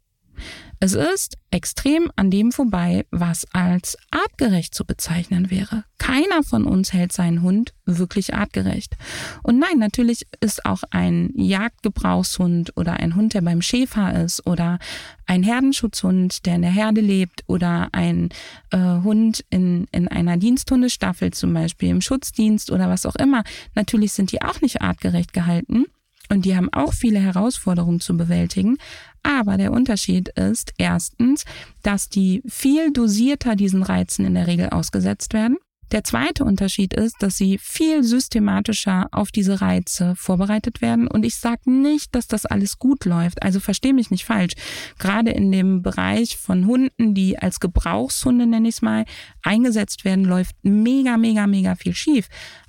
Es 0.79 0.93
ist 0.93 1.37
extrem 1.51 2.11
an 2.15 2.29
dem 2.29 2.51
vorbei, 2.51 3.05
was 3.11 3.45
als 3.53 3.97
artgerecht 4.11 4.75
zu 4.75 4.85
bezeichnen 4.85 5.49
wäre. 5.49 5.85
Keiner 5.97 6.43
von 6.43 6.65
uns 6.65 6.91
hält 6.91 7.13
seinen 7.13 7.41
Hund 7.41 7.73
wirklich 7.85 8.33
artgerecht. 8.33 8.95
Und 9.41 9.57
nein, 9.59 9.77
natürlich 9.77 10.27
ist 10.41 10.65
auch 10.65 10.83
ein 10.91 11.31
Jagdgebrauchshund 11.35 12.75
oder 12.75 12.93
ein 12.93 13.15
Hund, 13.15 13.33
der 13.33 13.41
beim 13.41 13.61
Schäfer 13.61 14.21
ist 14.23 14.45
oder 14.45 14.79
ein 15.25 15.43
Herdenschutzhund, 15.43 16.45
der 16.45 16.55
in 16.55 16.61
der 16.61 16.71
Herde 16.71 17.01
lebt 17.01 17.43
oder 17.47 17.89
ein 17.93 18.29
äh, 18.71 18.77
Hund 18.77 19.45
in, 19.49 19.87
in 19.91 20.07
einer 20.07 20.37
Diensthundestaffel 20.37 21.31
zum 21.31 21.53
Beispiel 21.53 21.89
im 21.89 22.01
Schutzdienst 22.01 22.71
oder 22.71 22.89
was 22.89 23.05
auch 23.05 23.15
immer. 23.15 23.43
Natürlich 23.75 24.13
sind 24.13 24.31
die 24.31 24.41
auch 24.41 24.61
nicht 24.61 24.81
artgerecht 24.81 25.33
gehalten. 25.33 25.85
Und 26.29 26.45
die 26.45 26.55
haben 26.55 26.73
auch 26.73 26.93
viele 26.93 27.19
Herausforderungen 27.19 27.99
zu 27.99 28.17
bewältigen. 28.17 28.77
Aber 29.25 29.57
der 29.57 29.71
Unterschied 29.71 30.29
ist 30.29 30.73
erstens, 30.77 31.45
dass 31.81 32.09
die 32.09 32.43
viel 32.47 32.93
dosierter 32.93 33.55
diesen 33.55 33.81
Reizen 33.81 34.23
in 34.23 34.35
der 34.35 34.45
Regel 34.45 34.69
ausgesetzt 34.69 35.33
werden. 35.33 35.57
Der 35.91 36.03
zweite 36.03 36.43
Unterschied 36.43 36.93
ist, 36.93 37.15
dass 37.19 37.37
sie 37.37 37.57
viel 37.57 38.03
systematischer 38.03 39.07
auf 39.11 39.31
diese 39.31 39.61
Reize 39.61 40.15
vorbereitet 40.15 40.81
werden. 40.81 41.07
Und 41.07 41.25
ich 41.25 41.35
sage 41.35 41.69
nicht, 41.69 42.15
dass 42.15 42.27
das 42.27 42.45
alles 42.45 42.79
gut 42.79 43.05
läuft. 43.05 43.43
Also 43.43 43.59
verstehe 43.59 43.93
mich 43.93 44.11
nicht 44.11 44.25
falsch. 44.25 44.53
Gerade 44.97 45.31
in 45.31 45.51
dem 45.51 45.81
Bereich 45.81 46.37
von 46.37 46.65
Hunden, 46.65 47.13
die 47.13 47.37
als 47.37 47.59
Gebrauchshunde, 47.59 48.47
nenne 48.47 48.67
ich 48.67 48.75
es 48.75 48.81
mal, 48.81 49.05
eingesetzt 49.43 50.05
werden, 50.05 50.25
läuft 50.25 50.55
mega, 50.63 51.17
mega, 51.17 51.47
mega 51.47 51.75
viel 51.75 51.93
schief. 51.93 52.27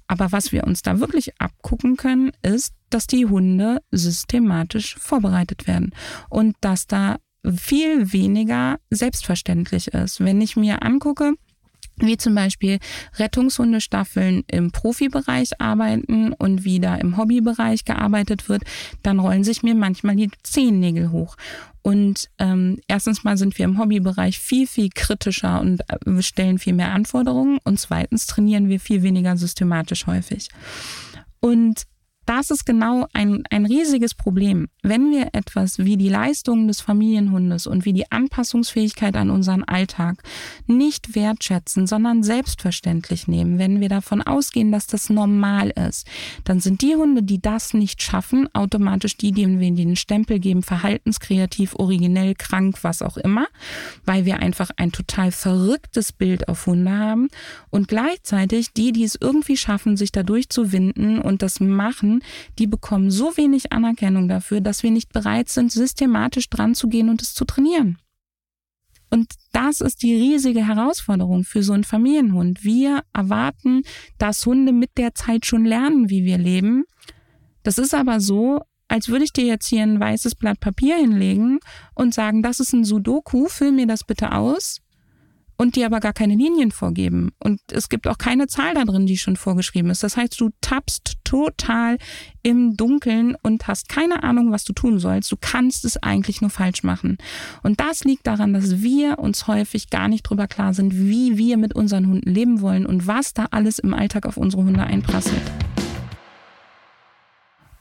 Aber 0.08 0.30
was 0.32 0.52
wir 0.52 0.64
uns 0.64 0.82
da 0.82 1.00
wirklich 1.00 1.40
abgucken 1.40 1.96
können, 1.96 2.30
ist, 2.42 2.74
dass 2.90 3.06
die 3.06 3.26
Hunde 3.26 3.82
systematisch 3.90 4.96
vorbereitet 4.96 5.66
werden 5.66 5.92
und 6.28 6.54
dass 6.60 6.86
da 6.86 7.16
viel 7.54 8.12
weniger 8.12 8.78
selbstverständlich 8.90 9.88
ist. 9.88 10.20
Wenn 10.20 10.40
ich 10.40 10.56
mir 10.56 10.82
angucke, 10.82 11.34
wie 11.98 12.16
zum 12.16 12.34
Beispiel 12.34 12.78
Rettungshundestaffeln 13.18 14.44
im 14.48 14.70
Profibereich 14.70 15.60
arbeiten 15.60 16.32
und 16.32 16.64
wieder 16.64 17.00
im 17.00 17.16
Hobbybereich 17.16 17.84
gearbeitet 17.84 18.48
wird, 18.48 18.62
dann 19.02 19.18
rollen 19.18 19.44
sich 19.44 19.62
mir 19.62 19.74
manchmal 19.74 20.16
die 20.16 20.30
Zehennägel 20.42 21.10
hoch. 21.10 21.36
Und 21.82 22.30
ähm, 22.38 22.80
erstens 22.88 23.22
mal 23.22 23.36
sind 23.36 23.56
wir 23.58 23.64
im 23.64 23.78
Hobbybereich 23.78 24.40
viel, 24.40 24.66
viel 24.66 24.90
kritischer 24.92 25.60
und 25.60 25.82
äh, 25.88 26.22
stellen 26.22 26.58
viel 26.58 26.74
mehr 26.74 26.92
Anforderungen. 26.92 27.58
Und 27.62 27.78
zweitens 27.78 28.26
trainieren 28.26 28.68
wir 28.68 28.80
viel 28.80 29.02
weniger 29.02 29.36
systematisch 29.36 30.06
häufig. 30.06 30.48
Und 31.40 31.86
das 32.26 32.50
ist 32.50 32.66
genau 32.66 33.06
ein, 33.12 33.44
ein 33.50 33.66
riesiges 33.66 34.14
Problem. 34.14 34.68
Wenn 34.82 35.10
wir 35.10 35.30
etwas 35.32 35.78
wie 35.78 35.96
die 35.96 36.08
Leistungen 36.08 36.68
des 36.68 36.80
Familienhundes 36.80 37.66
und 37.66 37.84
wie 37.84 37.92
die 37.92 38.10
Anpassungsfähigkeit 38.10 39.16
an 39.16 39.30
unseren 39.30 39.64
Alltag 39.64 40.22
nicht 40.66 41.14
wertschätzen, 41.14 41.86
sondern 41.86 42.22
selbstverständlich 42.22 43.28
nehmen, 43.28 43.58
wenn 43.58 43.80
wir 43.80 43.88
davon 43.88 44.22
ausgehen, 44.22 44.72
dass 44.72 44.86
das 44.86 45.08
normal 45.08 45.70
ist, 45.70 46.06
dann 46.44 46.60
sind 46.60 46.82
die 46.82 46.96
Hunde, 46.96 47.22
die 47.22 47.40
das 47.40 47.74
nicht 47.74 48.02
schaffen, 48.02 48.48
automatisch 48.54 49.16
die, 49.16 49.32
denen 49.32 49.60
wir 49.60 49.70
den 49.70 49.96
Stempel 49.96 50.40
geben, 50.40 50.62
verhaltenskreativ, 50.62 51.74
originell, 51.76 52.34
krank, 52.34 52.78
was 52.82 53.02
auch 53.02 53.16
immer, 53.16 53.46
weil 54.04 54.24
wir 54.24 54.40
einfach 54.40 54.70
ein 54.76 54.92
total 54.92 55.30
verrücktes 55.30 56.12
Bild 56.12 56.48
auf 56.48 56.66
Hunde 56.66 56.90
haben 56.90 57.28
und 57.70 57.88
gleichzeitig 57.88 58.72
die, 58.72 58.92
die 58.92 59.04
es 59.04 59.16
irgendwie 59.20 59.56
schaffen, 59.56 59.96
sich 59.96 60.10
dadurch 60.10 60.48
zu 60.48 60.72
winden 60.72 61.20
und 61.20 61.42
das 61.42 61.60
machen, 61.60 62.15
die 62.58 62.66
bekommen 62.66 63.10
so 63.10 63.36
wenig 63.36 63.72
Anerkennung 63.72 64.28
dafür, 64.28 64.60
dass 64.60 64.82
wir 64.82 64.90
nicht 64.90 65.12
bereit 65.12 65.48
sind, 65.48 65.72
systematisch 65.72 66.48
dran 66.50 66.74
zu 66.74 66.88
gehen 66.88 67.08
und 67.08 67.22
es 67.22 67.34
zu 67.34 67.44
trainieren. 67.44 67.98
Und 69.10 69.32
das 69.52 69.80
ist 69.80 70.02
die 70.02 70.14
riesige 70.14 70.66
Herausforderung 70.66 71.44
für 71.44 71.62
so 71.62 71.72
einen 71.72 71.84
Familienhund. 71.84 72.64
Wir 72.64 73.02
erwarten, 73.12 73.82
dass 74.18 74.44
Hunde 74.44 74.72
mit 74.72 74.90
der 74.96 75.14
Zeit 75.14 75.46
schon 75.46 75.64
lernen, 75.64 76.10
wie 76.10 76.24
wir 76.24 76.38
leben. 76.38 76.84
Das 77.62 77.78
ist 77.78 77.94
aber 77.94 78.20
so, 78.20 78.62
als 78.88 79.08
würde 79.08 79.24
ich 79.24 79.32
dir 79.32 79.44
jetzt 79.44 79.66
hier 79.66 79.82
ein 79.82 80.00
weißes 80.00 80.34
Blatt 80.34 80.60
Papier 80.60 80.96
hinlegen 80.96 81.60
und 81.94 82.14
sagen, 82.14 82.42
das 82.42 82.60
ist 82.60 82.72
ein 82.72 82.84
Sudoku, 82.84 83.46
füll 83.48 83.72
mir 83.72 83.86
das 83.86 84.04
bitte 84.04 84.32
aus 84.32 84.80
und 85.56 85.76
dir 85.76 85.86
aber 85.86 86.00
gar 86.00 86.12
keine 86.12 86.34
Linien 86.34 86.70
vorgeben. 86.70 87.32
Und 87.38 87.60
es 87.70 87.88
gibt 87.88 88.06
auch 88.06 88.18
keine 88.18 88.46
Zahl 88.46 88.74
da 88.74 88.84
drin, 88.84 89.06
die 89.06 89.16
schon 89.16 89.36
vorgeschrieben 89.36 89.90
ist. 89.90 90.02
Das 90.02 90.16
heißt, 90.16 90.40
du 90.40 90.50
tappst 90.60 91.16
total 91.24 91.98
im 92.42 92.76
Dunkeln 92.76 93.36
und 93.42 93.66
hast 93.66 93.88
keine 93.88 94.22
Ahnung, 94.22 94.52
was 94.52 94.64
du 94.64 94.72
tun 94.72 94.98
sollst. 94.98 95.32
Du 95.32 95.36
kannst 95.40 95.84
es 95.84 96.02
eigentlich 96.02 96.40
nur 96.40 96.50
falsch 96.50 96.82
machen. 96.82 97.18
Und 97.62 97.80
das 97.80 98.04
liegt 98.04 98.26
daran, 98.26 98.52
dass 98.52 98.82
wir 98.82 99.18
uns 99.18 99.46
häufig 99.46 99.90
gar 99.90 100.08
nicht 100.08 100.22
drüber 100.22 100.46
klar 100.46 100.74
sind, 100.74 100.94
wie 100.94 101.38
wir 101.38 101.56
mit 101.56 101.74
unseren 101.74 102.06
Hunden 102.06 102.30
leben 102.30 102.60
wollen 102.60 102.86
und 102.86 103.06
was 103.06 103.34
da 103.34 103.46
alles 103.50 103.78
im 103.78 103.94
Alltag 103.94 104.26
auf 104.26 104.36
unsere 104.36 104.64
Hunde 104.64 104.82
einprasselt. 104.82 105.42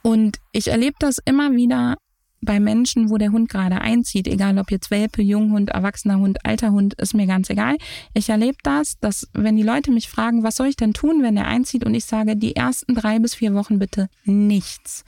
Und 0.02 0.38
ich 0.52 0.68
erlebe 0.68 0.96
das 1.00 1.18
immer 1.26 1.56
wieder 1.56 1.98
bei 2.42 2.60
Menschen, 2.60 3.10
wo 3.10 3.18
der 3.18 3.32
Hund 3.32 3.50
gerade 3.50 3.82
einzieht, 3.82 4.28
egal 4.28 4.58
ob 4.58 4.72
jetzt 4.72 4.92
Welpe, 4.92 5.22
Junghund, 5.22 5.70
erwachsener 5.70 6.18
Hund, 6.18 6.46
alter 6.46 6.72
Hund, 6.72 6.94
ist 6.96 7.14
mir 7.14 7.26
ganz 7.26 7.50
egal. 7.50 7.78
Ich 8.14 8.30
erlebe 8.30 8.58
das, 8.64 9.00
dass 9.00 9.28
wenn 9.34 9.56
die 9.56 9.64
Leute 9.64 9.92
mich 9.92 10.10
fragen, 10.10 10.44
was 10.44 10.56
soll 10.56 10.68
ich 10.68 10.76
denn 10.76 10.94
tun, 10.94 11.24
wenn 11.24 11.36
der 11.36 11.48
einzieht 11.48 11.86
und 11.86 11.94
ich 11.96 12.06
sage, 12.06 12.36
die 12.36 12.56
ersten 12.56 12.96
drei 12.96 13.20
bis 13.20 13.36
vier 13.36 13.54
Wochen 13.54 13.80
bitte 13.80 14.10
nichts. 14.26 15.04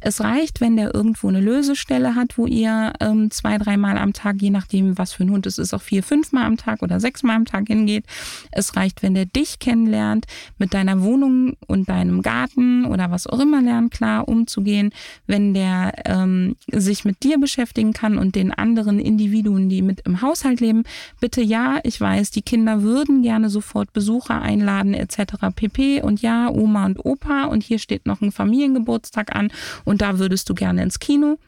Es 0.00 0.20
reicht, 0.20 0.60
wenn 0.60 0.76
der 0.76 0.94
irgendwo 0.94 1.28
eine 1.28 1.40
Lösestelle 1.40 2.14
hat, 2.14 2.38
wo 2.38 2.46
ihr 2.46 2.92
ähm, 3.00 3.30
zwei, 3.30 3.58
dreimal 3.58 3.98
am 3.98 4.12
Tag, 4.12 4.36
je 4.40 4.50
nachdem, 4.50 4.96
was 4.96 5.12
für 5.12 5.24
ein 5.24 5.30
Hund 5.30 5.46
es 5.46 5.58
ist, 5.58 5.74
auch 5.74 5.82
vier, 5.82 6.02
fünfmal 6.02 6.44
am 6.44 6.56
Tag 6.56 6.82
oder 6.82 7.00
sechsmal 7.00 7.36
am 7.36 7.44
Tag 7.44 7.66
hingeht. 7.66 8.04
Es 8.52 8.76
reicht, 8.76 9.02
wenn 9.02 9.14
der 9.14 9.26
dich 9.26 9.58
kennenlernt, 9.58 10.26
mit 10.58 10.72
deiner 10.72 11.02
Wohnung 11.02 11.56
und 11.66 11.88
deinem 11.88 12.22
Garten 12.22 12.84
oder 12.84 13.10
was 13.10 13.26
auch 13.26 13.40
immer 13.40 13.60
lernt, 13.60 13.90
klar 13.90 14.28
umzugehen. 14.28 14.90
Wenn 15.26 15.52
der 15.54 15.92
ähm, 16.04 16.56
sich 16.70 17.04
mit 17.04 17.22
dir 17.22 17.38
beschäftigen 17.38 17.92
kann 17.92 18.18
und 18.18 18.34
den 18.34 18.52
anderen 18.52 19.00
Individuen, 19.00 19.68
die 19.68 19.82
mit 19.82 20.00
im 20.02 20.22
Haushalt 20.22 20.60
leben, 20.60 20.84
bitte 21.20 21.42
ja, 21.42 21.80
ich 21.82 22.00
weiß, 22.00 22.30
die 22.30 22.42
Kinder 22.42 22.82
würden 22.82 23.22
gerne 23.22 23.50
sofort 23.50 23.92
Besucher 23.92 24.40
einladen 24.40 24.94
etc. 24.94 25.34
pp. 25.54 26.02
Und 26.02 26.22
ja, 26.22 26.48
Oma 26.50 26.86
und 26.86 27.04
Opa 27.04 27.44
und 27.44 27.62
hier 27.62 27.78
steht 27.78 28.06
noch 28.06 28.20
ein 28.20 28.32
Familiengeburtstag 28.32 29.34
an 29.34 29.50
und 29.88 30.02
da 30.02 30.18
würdest 30.18 30.48
du 30.50 30.54
gerne 30.54 30.82
ins 30.82 30.98
Kino. 30.98 31.38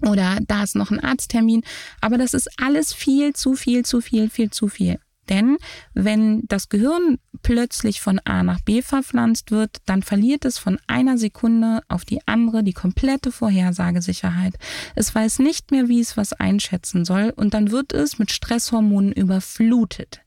Oder 0.00 0.38
da 0.46 0.62
ist 0.62 0.74
noch 0.74 0.90
ein 0.90 1.00
Arzttermin. 1.00 1.62
Aber 2.00 2.16
das 2.16 2.32
ist 2.32 2.48
alles 2.58 2.94
viel 2.94 3.34
zu 3.34 3.54
viel, 3.54 3.84
zu 3.84 4.00
viel, 4.00 4.30
viel 4.30 4.50
zu 4.50 4.68
viel. 4.68 4.98
Denn 5.28 5.58
wenn 5.92 6.44
das 6.46 6.70
Gehirn 6.70 7.18
plötzlich 7.42 8.00
von 8.00 8.18
A 8.24 8.42
nach 8.42 8.60
B 8.60 8.80
verpflanzt 8.80 9.50
wird, 9.50 9.76
dann 9.84 10.02
verliert 10.02 10.46
es 10.46 10.56
von 10.56 10.78
einer 10.86 11.18
Sekunde 11.18 11.82
auf 11.88 12.06
die 12.06 12.26
andere 12.26 12.64
die 12.64 12.72
komplette 12.72 13.30
Vorhersagesicherheit. 13.30 14.54
Es 14.94 15.14
weiß 15.14 15.40
nicht 15.40 15.70
mehr, 15.70 15.88
wie 15.88 16.00
es 16.00 16.16
was 16.16 16.32
einschätzen 16.32 17.04
soll 17.04 17.34
und 17.36 17.52
dann 17.52 17.70
wird 17.70 17.92
es 17.92 18.18
mit 18.18 18.30
Stresshormonen 18.30 19.12
überflutet. 19.12 20.20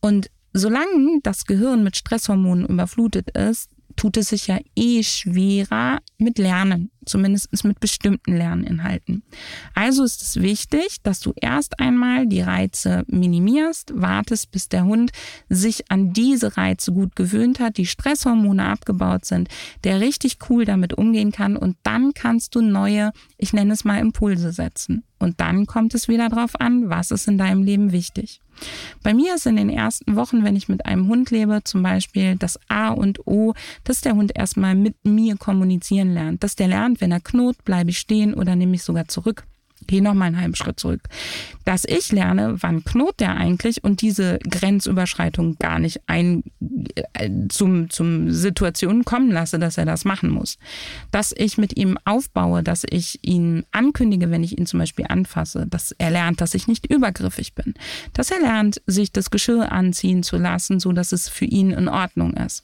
Und 0.00 0.30
solange 0.54 1.20
das 1.22 1.44
Gehirn 1.44 1.82
mit 1.84 1.98
Stresshormonen 1.98 2.66
überflutet 2.66 3.30
ist, 3.36 3.70
tut 3.98 4.16
es 4.16 4.28
sich 4.28 4.46
ja 4.46 4.58
eh 4.76 5.02
schwerer 5.02 5.98
mit 6.18 6.38
Lernen, 6.38 6.90
zumindest 7.04 7.64
mit 7.64 7.80
bestimmten 7.80 8.36
Lerninhalten. 8.36 9.24
Also 9.74 10.04
ist 10.04 10.22
es 10.22 10.36
wichtig, 10.36 11.02
dass 11.02 11.18
du 11.18 11.32
erst 11.34 11.80
einmal 11.80 12.28
die 12.28 12.40
Reize 12.40 13.04
minimierst, 13.08 13.92
wartest, 14.00 14.52
bis 14.52 14.68
der 14.68 14.84
Hund 14.84 15.10
sich 15.48 15.90
an 15.90 16.12
diese 16.12 16.56
Reize 16.56 16.92
gut 16.92 17.16
gewöhnt 17.16 17.58
hat, 17.58 17.76
die 17.76 17.86
Stresshormone 17.86 18.64
abgebaut 18.64 19.24
sind, 19.24 19.48
der 19.82 20.00
richtig 20.00 20.38
cool 20.48 20.64
damit 20.64 20.94
umgehen 20.94 21.32
kann 21.32 21.56
und 21.56 21.76
dann 21.82 22.14
kannst 22.14 22.54
du 22.54 22.62
neue, 22.62 23.10
ich 23.36 23.52
nenne 23.52 23.72
es 23.72 23.84
mal 23.84 23.98
Impulse 23.98 24.52
setzen. 24.52 25.02
Und 25.18 25.40
dann 25.40 25.66
kommt 25.66 25.94
es 25.94 26.06
wieder 26.06 26.28
darauf 26.28 26.60
an, 26.60 26.88
was 26.88 27.10
ist 27.10 27.26
in 27.26 27.38
deinem 27.38 27.64
Leben 27.64 27.90
wichtig. 27.90 28.40
Bei 29.02 29.14
mir 29.14 29.34
ist 29.34 29.46
in 29.46 29.56
den 29.56 29.70
ersten 29.70 30.16
Wochen, 30.16 30.44
wenn 30.44 30.56
ich 30.56 30.68
mit 30.68 30.86
einem 30.86 31.08
Hund 31.08 31.30
lebe, 31.30 31.60
zum 31.64 31.82
Beispiel 31.82 32.36
das 32.36 32.58
A 32.68 32.88
und 32.88 33.26
O, 33.26 33.54
dass 33.84 34.00
der 34.00 34.14
Hund 34.14 34.32
erstmal 34.34 34.74
mit 34.74 34.96
mir 35.04 35.36
kommunizieren 35.36 36.12
lernt. 36.12 36.42
Dass 36.42 36.56
der 36.56 36.68
lernt, 36.68 37.00
wenn 37.00 37.12
er 37.12 37.20
knurrt, 37.20 37.64
bleibe 37.64 37.90
ich 37.90 37.98
stehen 37.98 38.34
oder 38.34 38.56
nehme 38.56 38.74
ich 38.74 38.82
sogar 38.82 39.08
zurück 39.08 39.44
geh 39.86 40.00
noch 40.00 40.14
mal 40.14 40.26
einen 40.26 40.40
halben 40.40 40.54
Schritt 40.54 40.80
zurück. 40.80 41.02
Dass 41.64 41.84
ich 41.84 42.12
lerne, 42.12 42.56
wann 42.60 42.84
knurrt 42.84 43.20
der 43.20 43.36
eigentlich 43.36 43.84
und 43.84 44.02
diese 44.02 44.38
Grenzüberschreitung 44.48 45.56
gar 45.58 45.78
nicht 45.78 46.00
ein, 46.06 46.44
äh, 47.14 47.30
zum, 47.48 47.90
zum 47.90 48.30
Situationen 48.30 49.04
kommen 49.04 49.30
lasse, 49.30 49.58
dass 49.58 49.78
er 49.78 49.84
das 49.84 50.04
machen 50.04 50.30
muss. 50.30 50.58
Dass 51.10 51.34
ich 51.36 51.58
mit 51.58 51.76
ihm 51.76 51.98
aufbaue, 52.04 52.62
dass 52.62 52.84
ich 52.88 53.18
ihn 53.22 53.64
ankündige, 53.72 54.30
wenn 54.30 54.44
ich 54.44 54.58
ihn 54.58 54.66
zum 54.66 54.80
Beispiel 54.80 55.06
anfasse, 55.08 55.66
dass 55.66 55.92
er 55.92 56.10
lernt, 56.10 56.40
dass 56.40 56.54
ich 56.54 56.68
nicht 56.68 56.90
übergriffig 56.90 57.54
bin. 57.54 57.74
Dass 58.12 58.30
er 58.30 58.40
lernt, 58.40 58.80
sich 58.86 59.12
das 59.12 59.30
Geschirr 59.30 59.72
anziehen 59.72 60.22
zu 60.22 60.36
lassen, 60.36 60.80
so 60.80 60.92
dass 60.92 61.12
es 61.12 61.28
für 61.28 61.44
ihn 61.44 61.70
in 61.70 61.88
Ordnung 61.88 62.34
ist. 62.34 62.62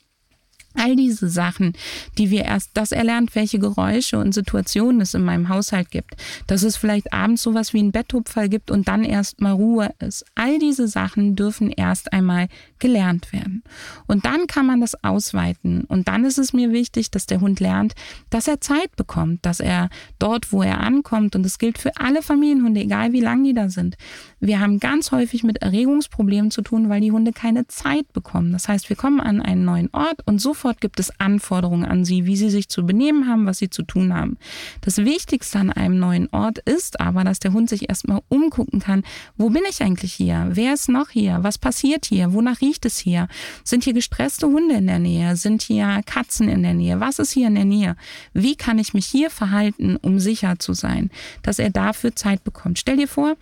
All 0.74 0.96
diese 0.96 1.28
Sachen, 1.28 1.74
die 2.18 2.30
wir 2.30 2.44
erst, 2.44 2.70
dass 2.74 2.92
er 2.92 3.04
lernt, 3.04 3.34
welche 3.34 3.58
Geräusche 3.58 4.18
und 4.18 4.32
Situationen 4.34 5.00
es 5.00 5.14
in 5.14 5.24
meinem 5.24 5.48
Haushalt 5.48 5.90
gibt, 5.90 6.16
dass 6.46 6.62
es 6.62 6.76
vielleicht 6.76 7.12
abends 7.12 7.42
sowas 7.42 7.72
wie 7.72 7.78
einen 7.78 7.92
Betthupferl 7.92 8.48
gibt 8.48 8.70
und 8.70 8.88
dann 8.88 9.04
erst 9.04 9.40
mal 9.40 9.52
Ruhe 9.52 9.94
ist. 10.00 10.24
All 10.34 10.58
diese 10.58 10.88
Sachen 10.88 11.36
dürfen 11.36 11.70
erst 11.70 12.12
einmal 12.12 12.48
gelernt 12.78 13.32
werden. 13.32 13.62
Und 14.06 14.24
dann 14.24 14.46
kann 14.46 14.66
man 14.66 14.80
das 14.80 15.02
ausweiten. 15.04 15.84
Und 15.84 16.08
dann 16.08 16.24
ist 16.24 16.38
es 16.38 16.52
mir 16.52 16.72
wichtig, 16.72 17.10
dass 17.10 17.26
der 17.26 17.40
Hund 17.40 17.60
lernt, 17.60 17.94
dass 18.30 18.48
er 18.48 18.60
Zeit 18.60 18.96
bekommt, 18.96 19.46
dass 19.46 19.60
er 19.60 19.88
dort, 20.18 20.52
wo 20.52 20.62
er 20.62 20.80
ankommt, 20.80 21.36
und 21.36 21.44
das 21.44 21.58
gilt 21.58 21.78
für 21.78 21.96
alle 21.96 22.20
Familienhunde, 22.20 22.80
egal 22.80 23.12
wie 23.12 23.20
lang 23.20 23.44
die 23.44 23.54
da 23.54 23.68
sind. 23.68 23.96
Wir 24.40 24.60
haben 24.60 24.80
ganz 24.80 25.12
häufig 25.12 25.44
mit 25.44 25.62
Erregungsproblemen 25.62 26.50
zu 26.50 26.62
tun, 26.62 26.88
weil 26.88 27.00
die 27.00 27.12
Hunde 27.12 27.32
keine 27.32 27.66
Zeit 27.68 28.12
bekommen. 28.12 28.52
Das 28.52 28.68
heißt, 28.68 28.88
wir 28.88 28.96
kommen 28.96 29.20
an 29.20 29.40
einen 29.40 29.64
neuen 29.64 29.88
Ort 29.92 30.20
und 30.26 30.40
sofort 30.40 30.63
sofort 30.64 30.80
gibt 30.80 30.98
es 30.98 31.12
Anforderungen 31.20 31.84
an 31.84 32.06
sie, 32.06 32.24
wie 32.24 32.36
sie 32.36 32.48
sich 32.48 32.70
zu 32.70 32.86
benehmen 32.86 33.28
haben, 33.28 33.44
was 33.44 33.58
sie 33.58 33.68
zu 33.68 33.82
tun 33.82 34.14
haben. 34.14 34.38
Das 34.80 34.96
Wichtigste 34.96 35.58
an 35.58 35.70
einem 35.70 35.98
neuen 35.98 36.26
Ort 36.32 36.58
ist 36.58 37.00
aber, 37.00 37.22
dass 37.22 37.38
der 37.38 37.52
Hund 37.52 37.68
sich 37.68 37.90
erstmal 37.90 38.22
umgucken 38.30 38.80
kann, 38.80 39.02
wo 39.36 39.50
bin 39.50 39.60
ich 39.68 39.82
eigentlich 39.82 40.14
hier? 40.14 40.48
Wer 40.52 40.72
ist 40.72 40.88
noch 40.88 41.10
hier? 41.10 41.40
Was 41.42 41.58
passiert 41.58 42.06
hier? 42.06 42.32
Wonach 42.32 42.62
riecht 42.62 42.86
es 42.86 42.96
hier? 42.96 43.28
Sind 43.62 43.84
hier 43.84 43.92
gestresste 43.92 44.46
Hunde 44.46 44.76
in 44.76 44.86
der 44.86 44.98
Nähe? 44.98 45.36
Sind 45.36 45.60
hier 45.60 46.00
Katzen 46.06 46.48
in 46.48 46.62
der 46.62 46.72
Nähe? 46.72 46.98
Was 46.98 47.18
ist 47.18 47.32
hier 47.32 47.48
in 47.48 47.56
der 47.56 47.66
Nähe? 47.66 47.94
Wie 48.32 48.56
kann 48.56 48.78
ich 48.78 48.94
mich 48.94 49.04
hier 49.04 49.28
verhalten, 49.28 49.96
um 49.96 50.18
sicher 50.18 50.58
zu 50.58 50.72
sein? 50.72 51.10
Dass 51.42 51.58
er 51.58 51.68
dafür 51.68 52.16
Zeit 52.16 52.42
bekommt. 52.42 52.78
Stell 52.78 52.96
dir 52.96 53.08
vor, 53.08 53.36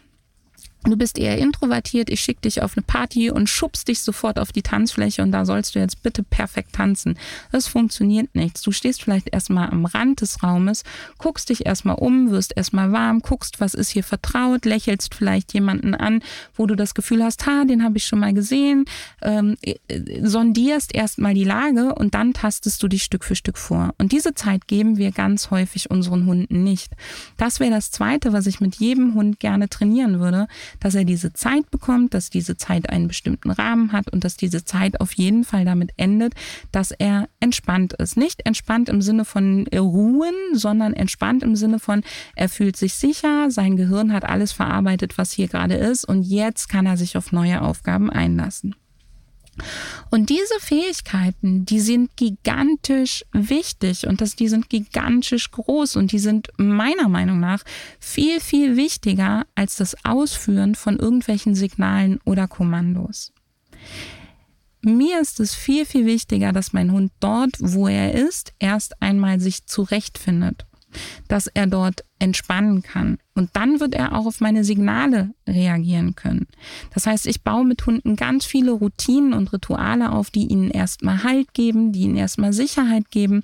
Du 0.85 0.97
bist 0.97 1.17
eher 1.17 1.39
introvertiert, 1.39 2.11
ich 2.11 2.21
schicke 2.21 2.41
dich 2.41 2.61
auf 2.61 2.77
eine 2.77 2.83
Party 2.83 3.31
und 3.31 3.49
schubst 3.49 3.87
dich 3.87 4.01
sofort 4.01 4.39
auf 4.41 4.51
die 4.51 4.63
Tanzfläche 4.63 5.23
und 5.23 5.31
da 5.31 5.45
sollst 5.45 5.75
du 5.75 5.79
jetzt 5.79 6.03
bitte 6.03 6.25
perfekt 6.25 6.73
tanzen. 6.73 7.17
Das 7.53 7.69
funktioniert 7.69 8.35
nichts. 8.35 8.63
Du 8.63 8.73
stehst 8.73 9.03
vielleicht 9.03 9.33
erstmal 9.33 9.71
am 9.71 9.85
Rand 9.85 10.23
des 10.23 10.43
Raumes, 10.43 10.83
guckst 11.19 11.51
dich 11.51 11.67
erstmal 11.67 11.95
um, 11.97 12.31
wirst 12.31 12.57
erstmal 12.57 12.91
warm, 12.91 13.21
guckst, 13.21 13.61
was 13.61 13.75
ist 13.75 13.91
hier 13.91 14.03
vertraut, 14.03 14.65
lächelst 14.65 15.15
vielleicht 15.15 15.55
jemanden 15.55 15.95
an, 15.95 16.21
wo 16.57 16.67
du 16.67 16.75
das 16.75 16.95
Gefühl 16.95 17.23
hast, 17.23 17.47
ha, 17.47 17.65
den 17.65 17.85
habe 17.85 17.99
ich 17.99 18.05
schon 18.05 18.19
mal 18.19 18.35
gesehen, 18.35 18.85
ähm, 19.23 19.57
äh, 19.63 19.77
sondierst 20.21 20.97
erstmal 20.97 21.35
die 21.35 21.45
Lage 21.45 21.95
und 21.95 22.15
dann 22.15 22.33
tastest 22.33 22.83
du 22.83 22.89
dich 22.89 23.05
Stück 23.05 23.23
für 23.23 23.37
Stück 23.37 23.57
vor. 23.57 23.95
Und 23.99 24.11
diese 24.11 24.35
Zeit 24.35 24.67
geben 24.67 24.97
wir 24.97 25.13
ganz 25.13 25.53
häufig 25.53 25.93
unseren 25.93 26.27
Hunden 26.27 26.65
nicht. 26.65 26.93
Das 27.37 27.61
wäre 27.61 27.71
das 27.71 27.93
Zweite, 27.93 28.33
was 28.33 28.49
ich 28.49 28.61
mit 28.61 28.77
jedem 28.77 29.15
Hund 29.15 29.39
gerne 29.39 29.69
trainieren 29.69 30.19
würde, 30.19 30.49
dass 30.81 30.95
er 30.95 31.05
diese 31.05 31.33
Zeit 31.33 31.71
bekommt, 31.71 32.15
dass 32.15 32.31
diese 32.31 32.57
Zeit 32.57 32.91
einen 32.91 33.09
bestimmten 33.09 33.51
Rahmen 33.51 33.93
hat 33.93 34.13
und 34.13 34.25
dass 34.25 34.37
diese 34.37 34.65
Zeit 34.65 35.01
auf 35.01 35.13
jeden 35.13 35.45
Fall 35.45 35.65
damit 35.65 35.91
endet, 35.97 36.35
dass 36.71 36.91
er 36.91 37.29
entspannt 37.41 37.93
ist. 37.95 38.17
Nicht 38.17 38.45
entspannt 38.45 38.89
im 38.89 39.03
Sinne 39.03 39.25
von 39.25 39.67
ruhen, 39.69 40.35
sondern 40.55 40.95
entspannt 40.95 41.43
im 41.43 41.57
Sinne 41.57 41.79
von, 41.79 42.03
er 42.37 42.49
fühlt 42.49 42.77
sich 42.77 42.95
sicher, 42.95 43.51
sein 43.51 43.77
Gehirn 43.77 44.13
hat 44.13 44.25
alles 44.25 44.53
verarbeitet, 44.53 45.19
was 45.19 45.33
hier 45.33 45.49
gerade 45.49 45.75
ist 45.75 46.05
und 46.05 46.23
jetzt 46.23 46.69
kann 46.69 46.87
er 46.87 46.97
sich 46.97 47.17
auf 47.17 47.33
neue 47.33 47.63
Aufgaben 47.63 48.11
einlassen. 48.11 48.75
Und 50.11 50.31
diese 50.31 50.55
Fähigkeiten, 50.61 51.67
die 51.67 51.81
sind 51.81 52.17
gigantisch 52.17 53.25
wichtig 53.33 54.07
und 54.07 54.21
das, 54.21 54.35
die 54.35 54.49
sind 54.49 54.71
gigantisch 54.71 55.51
groß 55.51 55.97
und 55.97 56.13
die 56.13 56.19
sind 56.19 56.49
meiner 56.57 57.09
Meinung 57.09 57.39
nach 57.41 57.63
viel, 58.01 58.41
viel 58.41 58.77
wichtiger 58.77 59.47
als 59.55 59.77
das 59.77 59.95
Ausführen 60.05 60.75
von 60.75 60.99
irgendwelchen 60.99 61.55
Signalen 61.55 62.19
oder 62.25 62.49
Kommandos. 62.49 63.33
Mir 64.81 65.21
ist 65.21 65.39
es 65.39 65.55
viel, 65.55 65.87
viel 65.87 66.07
wichtiger, 66.07 66.53
dass 66.53 66.73
mein 66.73 66.91
Hund 66.91 67.13
dort, 67.21 67.57
wo 67.61 67.87
er 67.89 68.15
ist, 68.15 68.53
erst 68.59 69.01
einmal 69.01 69.39
sich 69.39 69.67
zurechtfindet 69.67 70.67
dass 71.29 71.47
er 71.47 71.67
dort 71.67 72.05
entspannen 72.19 72.83
kann. 72.83 73.19
Und 73.35 73.51
dann 73.55 73.81
wird 73.81 73.95
er 73.95 74.17
auch 74.17 74.27
auf 74.27 74.41
meine 74.41 74.65
Signale 74.65 75.31
reagieren 75.49 76.15
können. 76.15 76.47
Das 76.95 77.07
heißt, 77.07 77.27
ich 77.27 77.43
baue 77.43 77.65
mit 77.65 77.85
Hunden 77.85 78.17
ganz 78.17 78.45
viele 78.45 78.73
Routinen 78.73 79.33
und 79.33 79.53
Rituale 79.53 80.13
auf, 80.13 80.31
die 80.31 80.47
ihnen 80.47 80.71
erstmal 80.71 81.25
Halt 81.25 81.53
geben, 81.55 81.93
die 81.93 82.03
ihnen 82.03 82.17
erstmal 82.17 82.53
Sicherheit 82.53 83.11
geben 83.11 83.43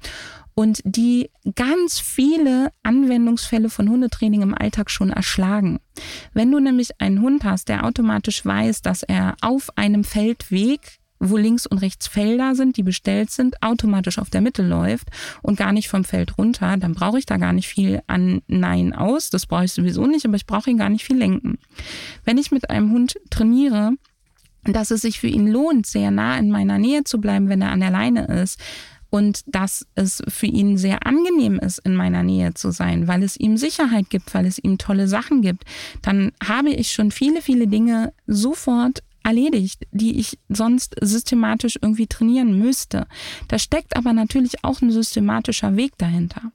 und 0.59 0.81
die 0.85 1.31
ganz 1.55 2.01
viele 2.01 2.73
Anwendungsfälle 2.83 3.71
von 3.71 3.89
Hundetraining 3.89 4.43
im 4.43 4.55
Alltag 4.55 4.91
schon 4.91 5.11
erschlagen. 5.11 5.79
Wenn 6.35 6.51
du 6.51 6.59
nämlich 6.59 7.01
einen 7.01 7.23
Hund 7.23 7.45
hast, 7.45 7.69
der 7.69 7.85
automatisch 7.85 8.45
weiß, 8.45 8.83
dass 8.83 9.05
er 9.05 9.37
auf 9.41 9.71
einem 9.77 10.03
Feldweg 10.03 10.98
wo 11.21 11.37
links 11.37 11.67
und 11.67 11.79
rechts 11.79 12.07
Felder 12.07 12.55
sind, 12.55 12.77
die 12.77 12.83
bestellt 12.83 13.31
sind, 13.31 13.63
automatisch 13.63 14.19
auf 14.19 14.31
der 14.31 14.41
Mitte 14.41 14.63
läuft 14.63 15.09
und 15.43 15.59
gar 15.59 15.73
nicht 15.73 15.89
vom 15.89 16.05
Feld 16.05 16.39
runter, 16.39 16.77
dann 16.77 16.95
brauche 16.95 17.19
ich 17.19 17.27
da 17.27 17.37
gar 17.37 17.53
nicht 17.53 17.69
viel 17.69 18.01
an 18.07 18.43
Nein 18.47 18.93
aus. 18.93 19.31
Das 19.31 19.47
brauche 19.47 19.65
ich 19.65 19.73
sowieso 19.73 20.07
nicht, 20.07 20.25
aber 20.25 20.37
ich 20.37 20.47
brauche 20.47 20.71
ihn 20.71 20.79
gar 20.79 20.89
nicht 20.89 21.05
viel 21.05 21.19
lenken. 21.19 21.59
Wenn 22.25 22.39
ich 22.39 22.51
mit 22.51 22.71
einem 22.71 22.93
Hund 22.93 23.19
trainiere, 23.31 23.93
dass 24.65 24.91
es 24.91 25.01
sich 25.01 25.21
für 25.21 25.29
ihn 25.29 25.47
lohnt, 25.47 25.87
sehr 25.87 26.11
nah 26.11 26.37
in 26.39 26.51
meiner 26.51 26.79
Nähe 26.79 27.05
zu 27.05 27.21
bleiben, 27.21 27.49
wenn 27.49 27.63
er 27.63 27.71
an 27.71 27.81
der 27.81 27.91
Leine 27.91 28.27
ist, 28.27 28.61
und 29.11 29.43
dass 29.47 29.87
es 29.95 30.23
für 30.29 30.47
ihn 30.47 30.77
sehr 30.77 31.07
angenehm 31.07 31.59
ist, 31.59 31.79
in 31.79 31.95
meiner 31.95 32.23
Nähe 32.23 32.55
zu 32.55 32.71
sein, 32.71 33.09
weil 33.09 33.23
es 33.23 33.39
ihm 33.39 33.57
Sicherheit 33.57 34.11
gibt, 34.11 34.35
weil 34.35 34.47
es 34.47 34.59
ihm 34.59 34.77
tolle 34.77 35.09
Sachen 35.09 35.41
gibt, 35.41 35.65
dann 36.03 36.33
habe 36.47 36.71
ich 36.71 36.93
schon 36.93 37.11
viele, 37.11 37.41
viele 37.41 37.69
Dinge 37.69 38.13
sofort 38.27 39.03
erledigt, 39.29 39.87
die 39.91 40.19
ich 40.19 40.39
sonst 40.49 40.97
systematisch 41.03 41.79
irgendwie 41.81 42.07
trainieren 42.07 42.59
müsste. 42.59 43.07
Da 43.49 43.59
steckt 43.59 43.95
aber 43.95 44.15
natürlich 44.15 44.65
auch 44.65 44.81
ein 44.81 44.91
systematischer 44.91 45.77
Weg 45.77 45.99
dahinter. 45.99 46.51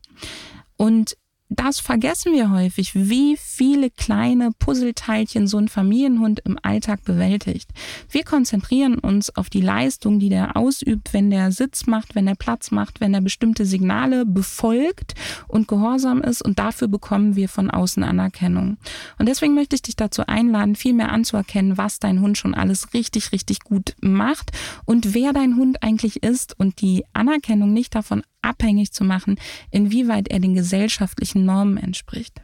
Und 0.75 1.15
das 1.55 1.79
vergessen 1.79 2.33
wir 2.33 2.51
häufig, 2.51 2.95
wie 2.95 3.37
viele 3.37 3.89
kleine 3.89 4.51
Puzzleteilchen 4.57 5.47
so 5.47 5.57
ein 5.57 5.67
Familienhund 5.67 6.39
im 6.45 6.57
Alltag 6.61 7.03
bewältigt. 7.03 7.69
Wir 8.09 8.23
konzentrieren 8.23 8.97
uns 8.97 9.35
auf 9.35 9.49
die 9.49 9.61
Leistung, 9.61 10.19
die 10.19 10.29
der 10.29 10.57
ausübt, 10.57 11.13
wenn 11.13 11.29
der 11.29 11.51
Sitz 11.51 11.85
macht, 11.85 12.15
wenn 12.15 12.27
er 12.27 12.35
Platz 12.35 12.71
macht, 12.71 13.01
wenn 13.01 13.13
er 13.13 13.21
bestimmte 13.21 13.65
Signale 13.65 14.25
befolgt 14.25 15.15
und 15.47 15.67
gehorsam 15.67 16.21
ist 16.21 16.43
und 16.43 16.59
dafür 16.59 16.87
bekommen 16.87 17.35
wir 17.35 17.49
von 17.49 17.69
außen 17.69 18.03
Anerkennung. 18.03 18.77
Und 19.19 19.27
deswegen 19.27 19.53
möchte 19.53 19.75
ich 19.75 19.81
dich 19.81 19.95
dazu 19.95 20.25
einladen, 20.27 20.75
viel 20.75 20.93
mehr 20.93 21.11
anzuerkennen, 21.11 21.77
was 21.77 21.99
dein 21.99 22.21
Hund 22.21 22.37
schon 22.37 22.55
alles 22.55 22.93
richtig, 22.93 23.31
richtig 23.31 23.59
gut 23.61 23.95
macht 24.01 24.51
und 24.85 25.13
wer 25.13 25.33
dein 25.33 25.55
Hund 25.55 25.83
eigentlich 25.83 26.23
ist 26.23 26.59
und 26.59 26.81
die 26.81 27.03
Anerkennung 27.13 27.73
nicht 27.73 27.95
davon 27.95 28.23
abhängig 28.43 28.91
zu 28.91 29.03
machen, 29.03 29.37
inwieweit 29.71 30.27
er 30.27 30.39
den 30.39 30.53
gesellschaftlichen 30.53 31.45
Normen 31.45 31.77
entspricht. 31.77 32.41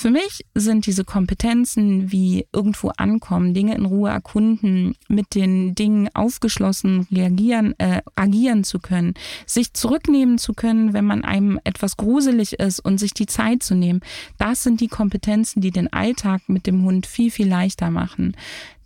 Für 0.00 0.10
mich 0.10 0.46
sind 0.54 0.86
diese 0.86 1.04
Kompetenzen 1.04 2.12
wie 2.12 2.46
irgendwo 2.52 2.90
ankommen, 2.96 3.52
Dinge 3.52 3.74
in 3.74 3.84
Ruhe 3.84 4.10
erkunden, 4.10 4.94
mit 5.08 5.34
den 5.34 5.74
Dingen 5.74 6.08
aufgeschlossen 6.14 7.08
reagieren, 7.10 7.74
äh, 7.78 8.02
agieren 8.14 8.62
zu 8.62 8.78
können, 8.78 9.14
sich 9.44 9.74
zurücknehmen 9.74 10.38
zu 10.38 10.52
können, 10.52 10.92
wenn 10.92 11.04
man 11.04 11.24
einem 11.24 11.58
etwas 11.64 11.96
gruselig 11.96 12.60
ist 12.60 12.78
und 12.78 12.98
sich 12.98 13.12
die 13.12 13.26
Zeit 13.26 13.64
zu 13.64 13.74
nehmen. 13.74 13.98
Das 14.38 14.62
sind 14.62 14.80
die 14.80 14.86
Kompetenzen, 14.86 15.62
die 15.62 15.72
den 15.72 15.92
Alltag 15.92 16.42
mit 16.46 16.68
dem 16.68 16.84
Hund 16.84 17.04
viel, 17.04 17.32
viel 17.32 17.48
leichter 17.48 17.90
machen. 17.90 18.36